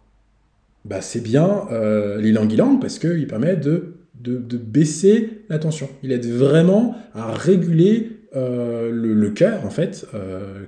[0.85, 5.89] bah, c'est bien euh, l'ilang parce qu'il permet de, de, baisser la tension.
[6.03, 10.07] Il aide vraiment à réguler le, cœur en fait,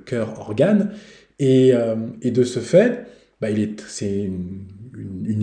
[0.05, 0.93] cœur organe,
[1.41, 1.73] et,
[2.23, 3.07] et, de ce fait,
[3.41, 3.49] bah,
[3.87, 4.67] c'est une,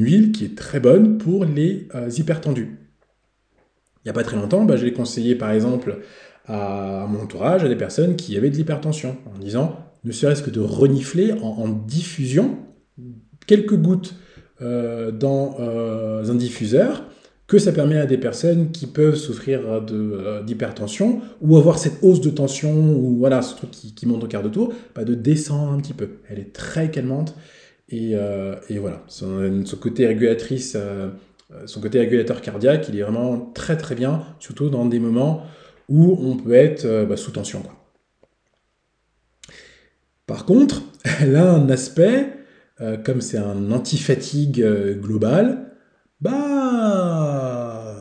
[0.03, 2.79] huile qui est très bonne pour les euh, hypertendus.
[4.03, 5.99] Il n'y a pas très longtemps, bah, je l'ai conseillé par exemple
[6.45, 10.49] à, mon entourage, à des personnes qui avaient de l'hypertension, en disant, ne serait-ce que
[10.49, 12.57] de renifler en, diffusion
[13.45, 14.15] quelques gouttes
[14.61, 17.05] euh, dans euh, un diffuseur,
[17.45, 19.81] que ça permet à des personnes qui peuvent souffrir
[20.43, 24.41] d'hypertension ou avoir cette hausse de tension ou voilà ce truc qui, monte au quart
[24.41, 26.09] de tour, bah, de descendre un petit peu.
[26.29, 27.35] Elle est très calmante
[27.91, 31.09] euh, et, voilà, son, côté régulatrice, euh,
[31.65, 35.43] son côté régulateur cardiaque, il est vraiment très très bien, surtout dans des moments
[35.89, 37.63] où on peut être euh, bah, sous tension.
[40.25, 40.81] Par contre,
[41.21, 42.33] elle a un aspect
[42.81, 45.71] euh, comme c'est un anti-fatigue euh, global,
[46.21, 47.95] bah,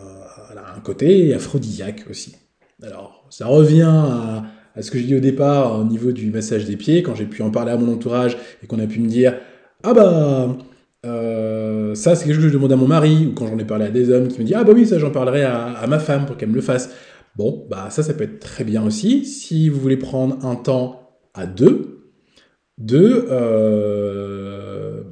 [0.51, 2.37] elle a un côté aphrodisiaque aussi.
[2.83, 4.45] Alors, ça revient à,
[4.81, 7.43] ce que j'ai dit au départ au niveau du massage des pieds, quand j'ai pu
[7.43, 9.39] en parler à mon entourage et qu'on a pu me dire
[9.83, 10.57] Ah bah,
[11.05, 13.65] euh, ça c'est quelque chose que je demande à mon mari, ou quand j'en ai
[13.65, 15.99] parlé à des hommes qui me disent Ah bah oui, ça j'en parlerai à, ma
[15.99, 16.91] femme pour qu'elle me le fasse.
[17.37, 19.25] Bon, bah ça, ça peut être très bien aussi.
[19.25, 22.11] Si vous voulez prendre un temps à deux,
[22.79, 23.27] de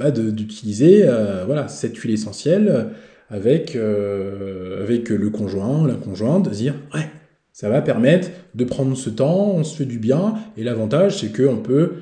[0.00, 2.88] bah, d'utiliser euh, voilà, cette huile essentielle
[3.28, 7.06] avec, euh, avec le conjoint, la conjointe, de dire ouais,
[7.52, 11.36] ça va permettre de prendre ce temps, on se fait du bien, et l'avantage c'est
[11.36, 11.92] qu'on peut,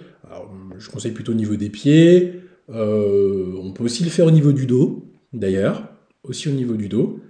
[0.79, 2.41] je conseille plutôt au niveau des pieds,
[2.71, 5.89] euh, on peut aussi le faire au niveau du dos, d'ailleurs,
[6.23, 7.21] aussi au niveau du dos,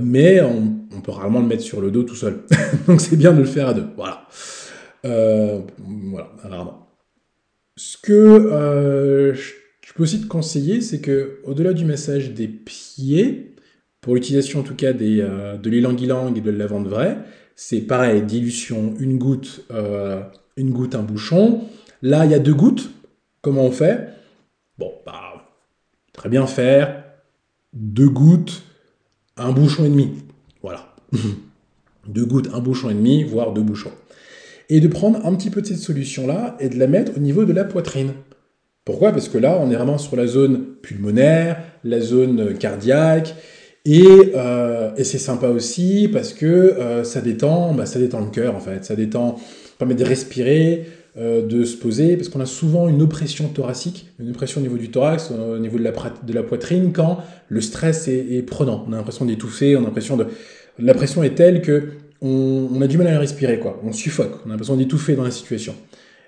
[0.00, 2.44] mais on, peut rarement le mettre sur le dos tout seul.
[2.86, 3.86] Donc c'est bien de le faire à deux.
[3.96, 4.28] Voilà.
[5.02, 6.88] voilà, rarement.
[7.76, 9.34] Ce que
[9.84, 13.54] je peux aussi te conseiller, c'est que au-delà du massage des pieds,
[14.00, 17.18] pour l'utilisation en tout cas des, euh, de l'ilang-ilang et de la lavande vraie,
[17.56, 20.22] c'est pareil, dilution, une goutte, euh,
[20.56, 21.62] une goutte, un bouchon.
[22.02, 22.90] Là, il y a deux gouttes.
[23.40, 24.08] Comment on fait?
[24.78, 25.46] Bon, bah,
[26.12, 27.04] très bien faire.
[27.72, 28.62] Deux gouttes,
[29.36, 30.24] un bouchon et demi.
[30.62, 30.94] Voilà.
[32.06, 33.92] deux gouttes, un bouchon et demi, voire deux bouchons.
[34.68, 37.44] Et de prendre un petit peu de cette solution-là et de la mettre au niveau
[37.44, 38.12] de la poitrine.
[38.84, 39.12] Pourquoi?
[39.12, 43.34] Parce que là, on est vraiment sur la zone pulmonaire, la zone cardiaque,
[43.86, 48.56] et, euh, c'est sympa aussi parce que euh, ça détend, bah, ça détend le cœur
[48.56, 49.36] en fait, ça détend,
[49.78, 54.30] permet de respirer, euh, de se poser, parce qu'on a souvent une oppression thoracique, une
[54.30, 58.08] oppression au niveau du thorax, au niveau de la, de la poitrine, quand le stress
[58.08, 58.84] est, prenant.
[58.88, 60.26] On a l'impression d'étouffer, on a l'impression de...
[60.78, 61.90] La pression est telle que
[62.20, 63.80] on, a du mal à respirer, quoi.
[63.84, 65.74] On suffoque, on a l'impression d'étouffer dans la situation.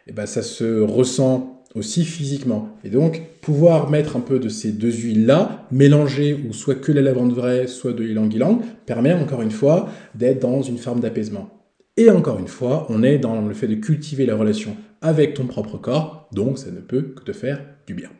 [0.06, 2.68] Et ben ça se ressent aussi physiquement.
[2.84, 7.02] Et donc, pouvoir mettre un peu de ces deux huiles-là, mélanger ou soit que la
[7.02, 11.55] lavande vraie, soit de l'ylang ylang, permet encore une fois d'être dans une forme d'apaisement.
[11.96, 15.46] Et encore une fois, on est dans le fait de cultiver la relation avec ton
[15.46, 18.10] propre corps, donc ça ne peut que te faire du bien.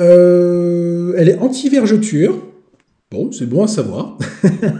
[0.00, 2.42] Euh, elle est anti-vergeture,
[3.12, 4.18] Bon, c'est bon à savoir.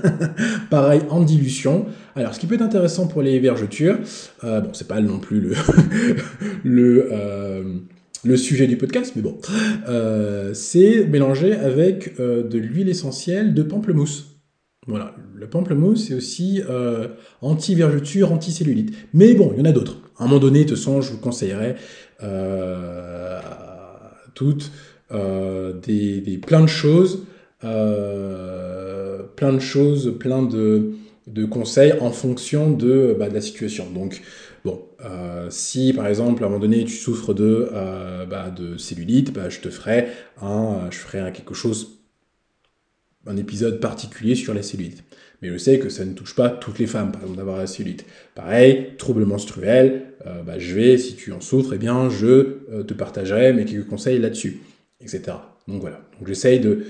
[0.71, 1.87] Pareil, en dilution.
[2.17, 3.99] Alors, ce qui peut être intéressant pour les vergetures,
[4.43, 5.53] euh, bon, c'est pas non plus le,
[7.13, 7.63] euh,
[8.25, 9.39] le, sujet du podcast, mais bon,
[9.89, 14.36] euh, c'est mélanger avec de l'huile essentielle de pamplemousse.
[14.87, 16.63] Voilà, le pamplemousse, c'est aussi
[17.43, 18.95] anti-vergeture, anti-cellulite.
[19.15, 19.97] Mais bon, il y en a d'autres.
[20.17, 21.75] À un moment donné, de toute façon, je vous conseillerais
[24.35, 24.71] toutes
[25.11, 27.27] des, des, plein de choses
[27.65, 30.15] euh, plein de choses,
[31.51, 33.91] conseils en fonction de, bah, de, la situation.
[33.91, 34.23] Donc,
[34.65, 39.33] bon, euh, si par exemple à un moment donné tu souffres de, euh, bah, cellulite,
[39.33, 40.09] bah, je te ferai
[40.41, 41.96] un, je ferai quelque chose,
[43.27, 45.05] un épisode particulier sur la cellulite.
[45.43, 47.67] Mais je sais que ça ne touche pas toutes les femmes, par exemple, d'avoir la
[47.67, 48.07] cellulite.
[48.35, 50.15] Pareil, trouble menstruel,
[50.45, 54.19] bah, je vais, si tu en souffres, eh bien, je te partagerai mes quelques conseils
[54.19, 54.61] là-dessus,
[55.01, 55.37] etc.
[55.69, 56.01] Donc voilà.
[56.19, 56.85] Donc j'essaye de,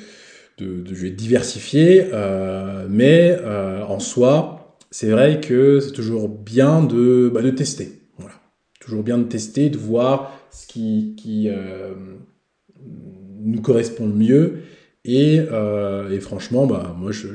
[1.11, 7.51] diversifier, euh, mais euh, en soi, c'est vrai que c'est toujours bien de, bah, de
[7.51, 8.01] tester.
[8.19, 8.35] Voilà.
[8.81, 11.95] Toujours bien de tester, de voir ce qui, qui euh,
[13.43, 14.55] nous correspond le mieux.
[15.07, 17.29] Et, et franchement, bah, moi, je,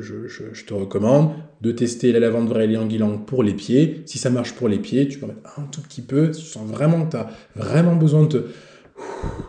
[0.65, 4.01] te recommande de tester la lavande vraie et pour les pieds.
[4.05, 6.33] Si ça marche pour les pieds, tu peux mettre un tout petit peu.
[6.33, 8.27] Si tu sens vraiment que tu as vraiment besoin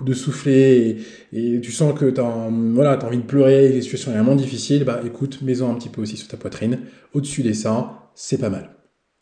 [0.01, 0.99] de souffler
[1.33, 4.85] et, tu sens que tu as, voilà, envie de pleurer, les situations sont vraiment difficiles,
[4.85, 6.81] bah écoute, mets-en un petit peu aussi sur ta poitrine,
[7.14, 8.70] au-dessus des seins, c'est pas mal.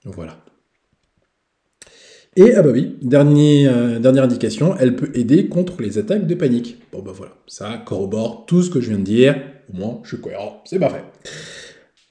[0.04, 0.36] Donc voilà.
[2.40, 6.78] Et ah bah oui, euh, dernière indication, elle peut aider contre les attaques de panique.
[6.90, 9.36] Bon bah voilà, ça corrobore tout ce que je viens de dire,
[9.70, 11.04] au moins je suis cohérent, c'est parfait.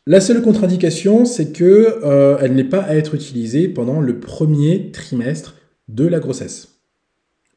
[0.06, 4.92] La seule contre-indication, c'est que euh, elle n'est pas à être utilisée pendant le premier
[4.92, 5.56] trimestre
[5.88, 6.76] de la grossesse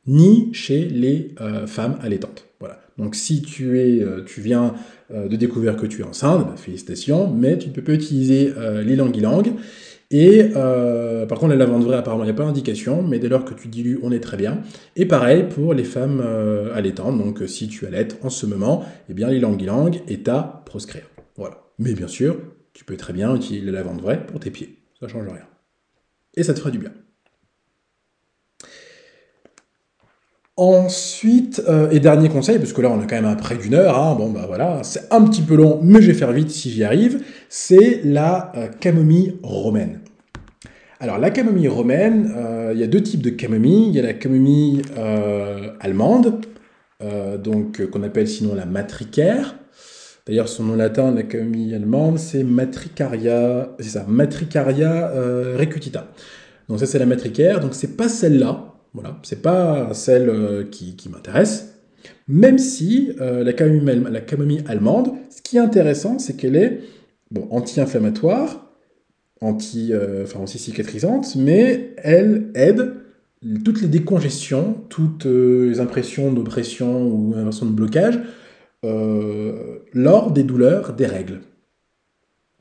[0.06, 2.46] ni chez les euh, femmes allaitantes.
[2.58, 2.80] Voilà.
[2.96, 4.72] Donc si tu, es, euh, tu viens
[5.14, 8.50] de découvrir que tu es enceinte, bah, félicitations, mais tu ne peux pas utiliser
[8.82, 9.12] les langues
[10.12, 13.44] Et par contre, la lavande vraie, apparemment, il n'y a pas d'indication, mais dès lors
[13.44, 14.60] que tu dilues, on est très bien.
[14.94, 16.22] Et pareil pour les femmes
[16.74, 21.08] allaitantes, donc si tu allaites en ce moment, eh bien langues est à proscrire.
[21.36, 21.62] Voilà.
[21.78, 22.36] Mais bien sûr,
[22.74, 24.78] tu peux très bien utiliser la lavande vraie pour tes pieds.
[25.00, 25.46] Ça ne change rien.
[26.34, 26.92] Et ça te fera du bien.
[30.56, 33.72] Ensuite, euh, et dernier conseil, parce que là on a quand même à près d'une
[33.72, 36.50] heure, hein, bon bah voilà, c'est un petit peu long, mais je vais faire vite
[36.50, 40.01] si j'y arrive, c'est la euh, camomille romaine.
[41.02, 42.32] Alors, la camomille romaine,
[42.72, 43.88] il y a deux types de camomille.
[43.88, 44.82] Il y a la camomille
[45.80, 46.40] allemande,
[47.42, 49.56] donc qu'on appelle sinon la matricaire.
[50.26, 55.10] D'ailleurs, son nom latin, la camomille allemande, c'est Matricaria, c'est ça, Matricaria
[55.58, 56.06] recutita.
[56.68, 57.58] Donc ça, c'est la matricaire.
[57.58, 58.72] Donc c'est pas celle-là.
[58.94, 61.74] Voilà, c'est pas celle euh, qui, m'intéresse.
[62.28, 66.80] Même si euh, la, camomille, allemande, ce qui est intéressant, c'est qu'elle est
[67.50, 68.61] anti-inflammatoire,
[69.42, 72.94] anti, euh, enfin, anti-cicatrisante, mais elle aide
[73.64, 78.20] toutes les décongestions, toutes les impressions d'oppression ou impressions de blocage
[79.94, 81.40] lors des douleurs des règles.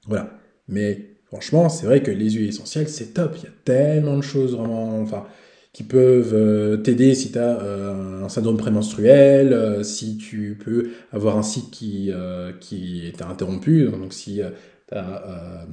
[0.07, 0.31] Voilà.
[0.67, 3.35] Mais Franchement, c'est vrai que les huiles essentielles, c'est top.
[3.37, 5.25] Il y a tellement de choses vraiment, enfin,
[5.71, 10.89] qui peuvent euh, t'aider si tu as euh, un syndrome prémenstruel, euh, si tu peux
[11.13, 12.11] avoir un cycle qui,
[12.59, 14.41] qui est interrompu, donc si
[14.89, 15.65] tu as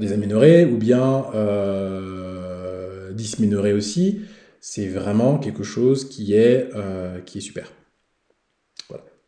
[0.00, 1.24] des aménorrhées ou bien
[3.12, 4.20] dysménorrhées aussi,
[4.60, 7.72] c'est vraiment quelque chose qui est, est super.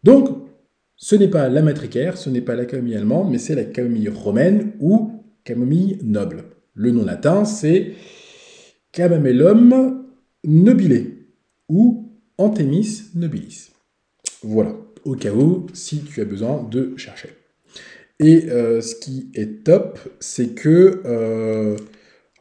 [0.05, 0.29] Donc,
[0.97, 4.11] ce n'est pas la matricaire, ce n'est pas la camomille allemande, mais c'est la camomille
[4.11, 5.13] romaine ou
[5.45, 6.45] camomille noble.
[6.75, 7.95] Le nom latin, c'est
[8.93, 10.05] Camamellum
[10.45, 11.27] nobile
[11.69, 13.71] ou Anthemis nobilis.
[14.43, 17.31] Voilà, au cas où, si tu as besoin de chercher.
[18.25, 21.03] Et euh, ce qui est top, c'est que...
[21.05, 21.77] Euh,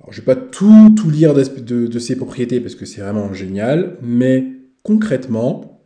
[0.09, 3.33] je ne vais pas tout, tout lire de, de, ses propriétés parce que c'est vraiment
[3.33, 4.45] génial, mais
[4.81, 5.81] concrètement,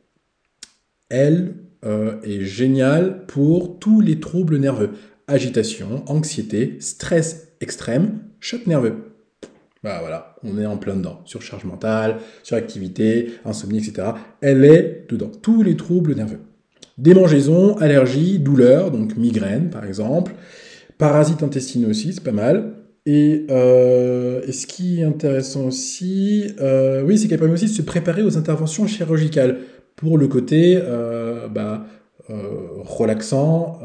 [1.10, 4.92] elle euh, est géniale pour tous les troubles nerveux
[5.28, 8.96] agitation, anxiété, stress extrême, choc nerveux.
[9.84, 11.22] Bah voilà, on est en plein dedans.
[11.26, 14.10] Surcharge mentale, suractivité, insomnie, etc.
[14.42, 15.32] Elle est dedans.
[15.42, 16.40] Tous les troubles nerveux.
[16.98, 20.34] Démangeaisons, allergies, douleurs, donc migraine par exemple.
[20.98, 22.74] Parasites intestinaux aussi, c'est pas mal.
[23.06, 27.82] Et, euh, ce qui est intéressant aussi, euh, oui, c'est qu'elle permet aussi de se
[27.82, 29.60] préparer aux interventions chirurgicales
[29.96, 31.86] pour le côté euh, bah,
[32.28, 33.80] relaxant,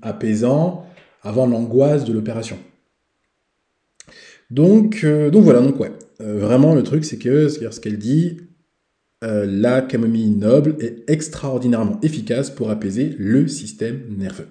[0.00, 0.86] apaisant,
[1.24, 2.56] avant l'angoisse de l'opération.
[4.52, 5.90] Donc, donc voilà, donc ouais.
[6.20, 8.36] vraiment, le truc, c'est que ce qu'elle dit,
[9.22, 14.48] la camomille noble est extraordinairement efficace pour apaiser le système nerveux,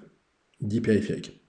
[0.60, 1.40] dit périphérique.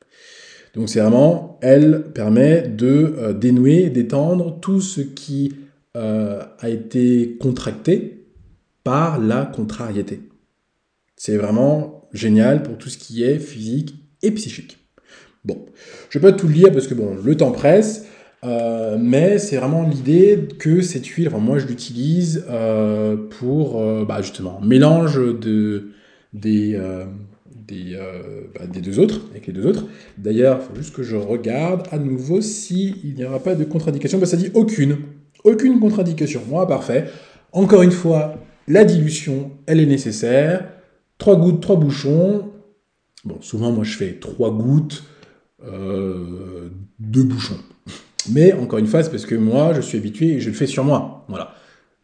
[0.75, 5.55] Donc c'est vraiment, elle permet de dénouer, d'étendre tout ce qui
[5.95, 8.27] a été contracté
[8.83, 10.21] par la contrariété.
[11.15, 14.77] C'est vraiment génial pour tout ce qui est physique et psychique.
[15.43, 15.65] Bon,
[16.09, 18.05] je pas tout lire parce que le temps presse,
[18.45, 22.45] euh, mais c'est vraiment l'idée que cette huile, moi je l'utilise
[23.39, 23.81] pour
[24.21, 25.91] justement mélange de
[26.33, 26.77] des
[28.81, 29.85] deux autres, avec les deux autres.
[30.17, 34.19] D'ailleurs, il faut juste que je regarde à nouveau s'il n'y aura pas de contre-indication.
[34.19, 34.97] Bah, ça dit aucune.
[35.43, 36.41] Aucune contre-indication.
[36.47, 37.05] Moi, parfait.
[37.51, 38.35] Encore une fois,
[38.67, 40.67] la dilution, elle est nécessaire.
[41.17, 42.51] Trois gouttes, trois bouchons.
[43.23, 45.03] Bon, souvent, moi, je fais trois gouttes,
[45.63, 46.69] euh,
[46.99, 47.59] deux bouchons.
[48.31, 50.67] Mais encore une fois, c'est parce que moi, je suis habitué et je le fais
[50.67, 51.25] sur moi.
[51.27, 51.55] Voilà.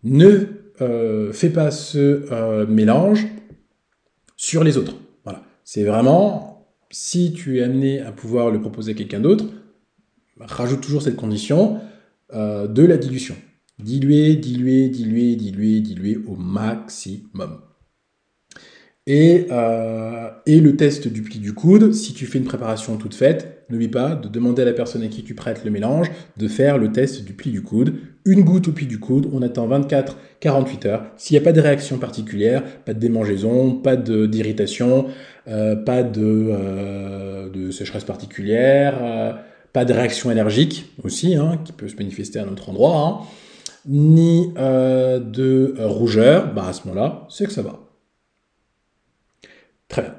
[0.03, 0.47] Ne
[0.81, 3.27] euh, fais pas ce euh, mélange
[4.37, 4.95] sur les autres.
[5.23, 5.43] Voilà.
[5.63, 9.45] C'est vraiment, si tu es amené à pouvoir le proposer à quelqu'un d'autre,
[10.39, 11.79] rajoute toujours cette condition
[12.33, 13.35] de la dilution.
[13.77, 17.59] Diluer, diluer, diluer, diluer, diluer au maximum.
[19.09, 23.65] Euh, et, le test du pli du coude, si tu fais une préparation toute faite,
[23.69, 26.77] n'oublie pas de demander à la personne à qui tu prêtes le mélange de faire
[26.77, 27.95] le test du pli du coude.
[28.25, 31.05] Une goutte au pli du coude, on attend 24-48 heures.
[31.17, 35.07] S'il n'y a pas de réaction particulière, pas de démangeaison, pas d'irritation,
[35.47, 39.41] euh, pas de, euh, de, sécheresse particulière,
[39.73, 43.19] pas de réaction allergique aussi, hein, qui peut se manifester à un autre endroit, hein,
[43.87, 47.90] ni de rougeur, bah à ce moment-là, c'est que ça va.
[49.91, 50.15] Très bien.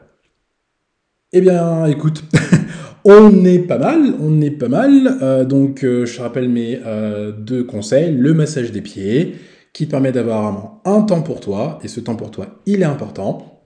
[1.33, 2.23] Eh bien, écoute,
[3.07, 5.19] on est pas mal, on est pas mal.
[5.23, 8.15] Euh, donc, euh, je rappelle mes euh, deux conseils.
[8.15, 9.35] Le massage des pieds,
[9.73, 13.63] qui permet d'avoir un temps pour toi, et ce temps pour toi, il est important,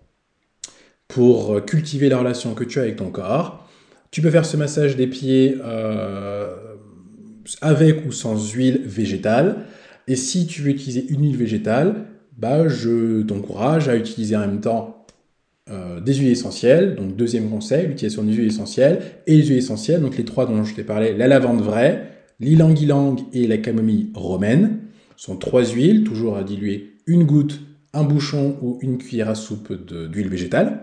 [1.08, 3.68] pour cultiver la relation que tu as avec ton corps.
[4.12, 5.56] Tu peux faire ce massage des pieds
[7.60, 9.64] avec ou sans huile végétale.
[10.06, 14.60] Et si tu veux utiliser une huile végétale, bah, je t'encourage à utiliser en même
[14.60, 14.95] temps
[15.68, 20.00] euh, des huiles essentielles, donc deuxième conseil, l'utilisation des huiles essentielles, et les huiles essentielles,
[20.00, 22.06] donc les trois dont je t'ai parlé, la lavande vraie,
[22.38, 24.78] l'ilang-ilang et la camomille romaine,
[25.16, 27.60] sont trois huiles, toujours à diluer une goutte,
[27.94, 30.82] un bouchon ou une cuillère à soupe d'huile végétale,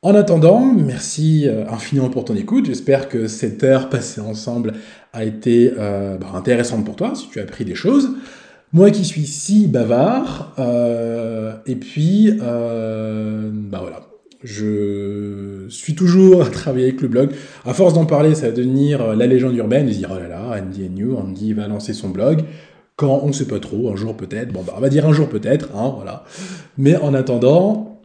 [0.03, 2.65] En attendant, merci euh, infiniment pour ton écoute.
[2.65, 4.73] J'espère que cette heure passée ensemble
[5.13, 8.09] a été euh, bah, intéressante pour toi, si tu as appris des choses.
[8.73, 14.01] Moi qui suis si bavard, euh, et puis, bah voilà,
[14.43, 17.31] je suis toujours à travailler avec le blog.
[17.65, 20.61] À force d'en parler, ça va devenir la légende urbaine, et dire, oh là là,
[20.61, 22.43] Andy New, Andy va lancer son blog.
[22.95, 25.13] Quand on ne sait pas trop, un jour peut-être, bon bah on va dire un
[25.13, 26.25] jour peut-être, hein, voilà.
[26.77, 28.01] Mais en attendant,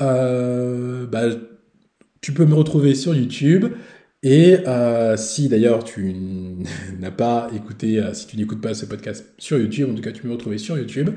[0.00, 1.24] euh, bah,
[2.20, 3.66] tu peux me retrouver sur YouTube.
[4.22, 6.14] Et euh, si d'ailleurs tu
[7.00, 10.12] n'as pas écouté, euh, si tu n'écoutes pas ce podcast sur YouTube, en tout cas
[10.12, 11.10] tu peux me retrouver sur YouTube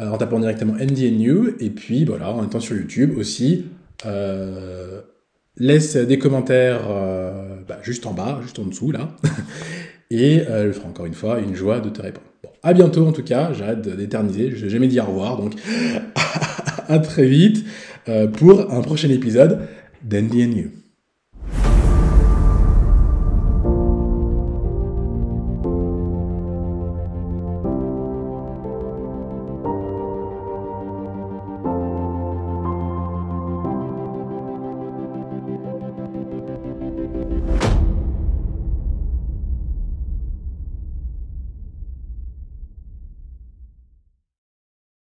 [0.00, 1.56] en tapant directement NDNU.
[1.60, 3.66] Et puis voilà, en étant sur YouTube aussi,
[5.56, 6.82] laisse des commentaires
[7.68, 9.10] bah, juste en bas, juste en dessous là.
[10.10, 12.26] et je ferai encore une fois une joie de te répondre.
[12.42, 15.54] Bon, à bientôt en tout cas, j'arrête d'éterniser, je n'ai jamais dit au revoir, donc
[16.88, 17.64] à très vite.
[18.08, 19.68] Euh, pour un prochain épisode
[20.10, 20.70] You.